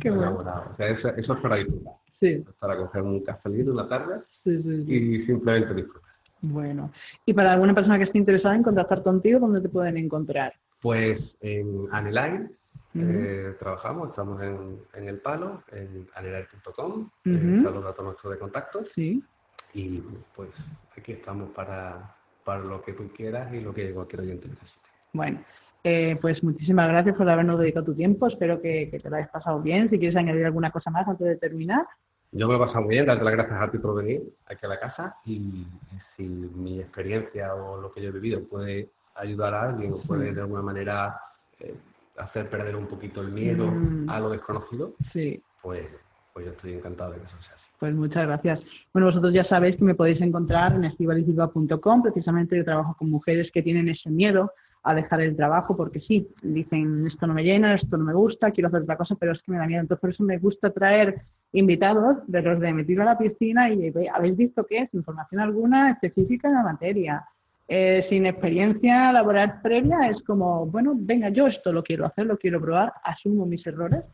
qué 0.00 0.10
bueno. 0.10 0.24
enamorado. 0.24 0.72
O 0.72 0.76
sea, 0.76 0.88
eso, 0.88 1.08
eso 1.08 1.32
es 1.34 1.40
para 1.40 1.56
disfrutar. 1.56 1.94
Sí, 2.20 2.26
Es 2.48 2.54
para 2.58 2.76
coger 2.76 3.02
un 3.02 3.20
cafelito 3.20 3.72
una 3.72 3.88
tarde 3.88 4.20
sí, 4.44 4.62
sí, 4.62 4.84
sí. 4.86 4.94
y 4.94 5.26
simplemente 5.26 5.74
disfrutar. 5.74 6.10
Bueno, 6.42 6.92
y 7.24 7.32
para 7.32 7.52
alguna 7.54 7.74
persona 7.74 7.96
que 7.98 8.04
esté 8.04 8.18
interesada 8.18 8.54
en 8.54 8.62
contactar 8.62 9.02
contigo, 9.02 9.40
¿dónde 9.40 9.60
te 9.62 9.68
pueden 9.68 9.96
encontrar? 9.96 10.52
Pues 10.84 11.18
en 11.40 11.88
Aneline 11.92 12.50
eh, 12.94 13.54
trabajamos, 13.58 14.10
estamos 14.10 14.38
en, 14.42 14.78
en 14.92 15.08
El 15.08 15.18
Palo, 15.18 15.62
en 15.72 16.06
aneline.com, 16.14 16.92
Ujú. 17.00 17.10
eh, 17.24 17.56
están 17.56 17.72
los 17.72 17.84
datos 17.84 18.04
nuestros 18.04 18.34
de 18.34 18.38
contacto 18.38 18.84
Sí, 18.94 19.24
y 19.72 20.02
pues 20.36 20.50
aquí 20.94 21.12
estamos 21.12 21.48
para, 21.52 22.14
para 22.44 22.60
lo 22.60 22.82
que 22.82 22.92
tú 22.92 23.08
quieras 23.16 23.50
y 23.54 23.60
lo 23.60 23.72
que 23.72 23.94
cualquier 23.94 24.20
oyente 24.20 24.46
necesite. 24.46 24.86
bueno. 25.14 25.42
Eh, 25.84 26.18
pues 26.20 26.42
muchísimas 26.44 26.88
gracias 26.88 27.16
por 27.16 27.30
habernos 27.30 27.60
dedicado 27.60 27.86
tu 27.86 27.94
tiempo. 27.94 28.26
Espero 28.26 28.60
que, 28.60 28.90
que 28.90 29.00
te 29.00 29.08
lo 29.08 29.16
hayas 29.16 29.30
pasado 29.30 29.60
bien. 29.62 29.88
Si 29.88 29.98
quieres 29.98 30.16
añadir 30.16 30.44
alguna 30.44 30.70
cosa 30.70 30.90
más 30.90 31.08
antes 31.08 31.26
de 31.26 31.36
terminar. 31.36 31.86
yo 32.32 32.46
me 32.46 32.54
lo 32.58 32.62
he 32.62 32.66
pasado 32.66 32.84
muy 32.84 32.94
bien, 32.94 33.06
darte 33.06 33.24
las 33.24 33.32
gracias 33.34 33.58
a 33.58 33.70
ti 33.70 33.78
por 33.78 33.94
venir 33.94 34.22
aquí 34.46 34.66
a 34.66 34.68
la 34.68 34.80
casa 34.80 35.16
y 35.24 35.66
si 36.14 36.24
mi 36.24 36.80
experiencia 36.80 37.54
o 37.54 37.80
lo 37.80 37.90
que 37.90 38.02
yo 38.02 38.10
he 38.10 38.12
vivido 38.12 38.42
puede 38.44 38.90
ayudar 39.14 39.54
a 39.54 39.62
alguien 39.70 39.92
o 39.92 39.98
puede 39.98 40.32
de 40.32 40.40
alguna 40.40 40.62
manera 40.62 41.16
eh, 41.60 41.74
hacer 42.18 42.48
perder 42.50 42.76
un 42.76 42.86
poquito 42.86 43.20
el 43.20 43.30
miedo 43.32 43.66
Mm. 43.70 44.08
a 44.10 44.20
lo 44.20 44.30
desconocido, 44.30 44.94
Sí. 45.12 45.42
pues, 45.62 45.86
pues 46.32 46.46
yo 46.46 46.52
estoy 46.52 46.72
encantado 46.74 47.12
de 47.12 47.18
que 47.20 47.24
eso 47.26 47.36
sea 47.42 47.54
así. 47.54 47.64
Pues 47.78 47.94
muchas 47.94 48.26
gracias. 48.26 48.60
Bueno, 48.92 49.06
vosotros 49.08 49.32
ya 49.32 49.44
sabéis 49.44 49.76
que 49.76 49.84
me 49.84 49.94
podéis 49.94 50.20
encontrar 50.20 50.72
en 50.74 50.84
estivalizilva.com. 50.84 52.02
Precisamente 52.02 52.56
yo 52.56 52.64
trabajo 52.64 52.94
con 52.98 53.10
mujeres 53.10 53.50
que 53.52 53.62
tienen 53.62 53.88
ese 53.88 54.10
miedo 54.10 54.52
a 54.84 54.94
dejar 54.94 55.20
el 55.22 55.34
trabajo 55.36 55.76
porque 55.76 56.00
sí, 56.00 56.28
dicen 56.42 57.06
esto 57.06 57.26
no 57.26 57.34
me 57.34 57.42
llena, 57.42 57.74
esto 57.74 57.96
no 57.96 58.04
me 58.04 58.12
gusta, 58.12 58.50
quiero 58.50 58.68
hacer 58.68 58.82
otra 58.82 58.96
cosa, 58.96 59.16
pero 59.18 59.32
es 59.32 59.42
que 59.42 59.50
me 59.52 59.58
da 59.58 59.66
miedo. 59.66 59.80
Entonces 59.80 60.00
por 60.00 60.10
eso 60.10 60.22
me 60.22 60.38
gusta 60.38 60.70
traer 60.72 61.22
invitados 61.52 62.18
de 62.26 62.42
los 62.42 62.60
de 62.60 62.72
me 62.72 62.84
tiro 62.84 63.02
a 63.02 63.06
la 63.06 63.18
piscina 63.18 63.70
y 63.70 63.92
habéis 64.14 64.36
visto 64.36 64.64
qué 64.66 64.78
es 64.78 64.94
información 64.94 65.40
alguna 65.40 65.90
específica 65.92 66.48
en 66.48 66.54
la 66.54 66.62
materia. 66.62 67.24
Eh, 67.66 68.06
sin 68.10 68.26
experiencia 68.26 69.10
laboral 69.10 69.60
previa 69.62 70.08
es 70.10 70.22
como, 70.24 70.66
bueno, 70.66 70.92
venga, 70.94 71.30
yo 71.30 71.46
esto 71.46 71.72
lo 71.72 71.82
quiero 71.82 72.04
hacer, 72.04 72.26
lo 72.26 72.36
quiero 72.36 72.60
probar, 72.60 72.92
asumo 73.02 73.46
mis 73.46 73.66
errores 73.66 74.04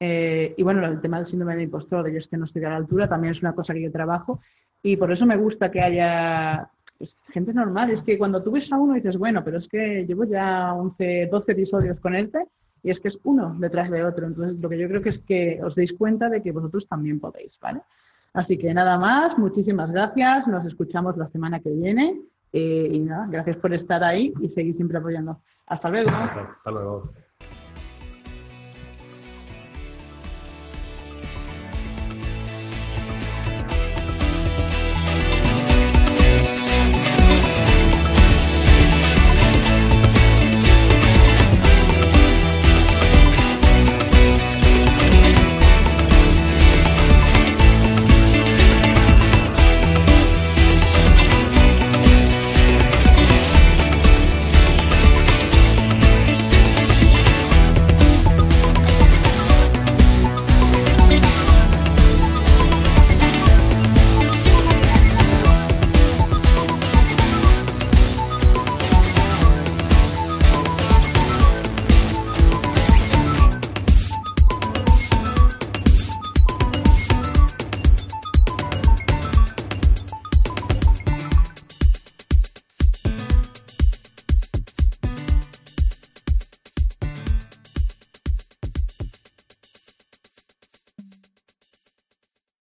eh, 0.00 0.54
y 0.56 0.62
bueno, 0.62 0.84
el 0.84 1.00
tema 1.00 1.18
del 1.18 1.28
síndrome 1.28 1.54
del 1.54 1.64
impostor, 1.64 2.04
de 2.04 2.12
yo 2.12 2.18
es 2.18 2.28
que 2.28 2.36
no 2.36 2.46
estoy 2.46 2.64
a 2.64 2.70
la 2.70 2.76
altura, 2.76 3.08
también 3.08 3.34
es 3.34 3.40
una 3.40 3.54
cosa 3.54 3.72
que 3.72 3.82
yo 3.82 3.92
trabajo 3.92 4.40
y 4.82 4.96
por 4.96 5.12
eso 5.12 5.26
me 5.26 5.36
gusta 5.36 5.70
que 5.70 5.80
haya 5.80 6.68
pues, 6.98 7.10
gente 7.32 7.52
normal. 7.52 7.90
Es 7.90 8.02
que 8.04 8.18
cuando 8.18 8.42
tú 8.42 8.52
ves 8.52 8.70
a 8.72 8.76
uno 8.76 8.94
dices, 8.94 9.16
bueno, 9.16 9.42
pero 9.44 9.58
es 9.58 9.68
que 9.68 10.04
llevo 10.06 10.24
ya 10.24 10.74
11, 10.74 11.28
12 11.30 11.52
episodios 11.52 11.98
con 12.00 12.14
este 12.14 12.44
y 12.82 12.90
es 12.90 13.00
que 13.00 13.08
es 13.08 13.18
uno 13.24 13.56
detrás 13.58 13.90
de 13.90 14.04
otro. 14.04 14.26
Entonces, 14.26 14.58
lo 14.60 14.68
que 14.68 14.78
yo 14.78 14.88
creo 14.88 15.02
que 15.02 15.10
es 15.10 15.18
que 15.26 15.60
os 15.62 15.74
deis 15.74 15.92
cuenta 15.98 16.28
de 16.28 16.42
que 16.42 16.52
vosotros 16.52 16.86
también 16.88 17.18
podéis, 17.18 17.52
¿vale? 17.60 17.80
Así 18.34 18.56
que 18.56 18.72
nada 18.72 18.98
más, 18.98 19.36
muchísimas 19.36 19.90
gracias, 19.90 20.46
nos 20.46 20.64
escuchamos 20.66 21.16
la 21.16 21.28
semana 21.28 21.60
que 21.60 21.70
viene 21.70 22.20
eh, 22.52 22.88
y 22.92 22.98
nada, 23.00 23.26
gracias 23.28 23.56
por 23.58 23.72
estar 23.74 24.02
ahí 24.02 24.32
y 24.40 24.48
seguir 24.50 24.76
siempre 24.76 24.98
apoyando. 24.98 25.40
Hasta 25.66 25.88
luego. 25.90 26.10
Hasta 26.10 26.70
luego. 26.70 27.12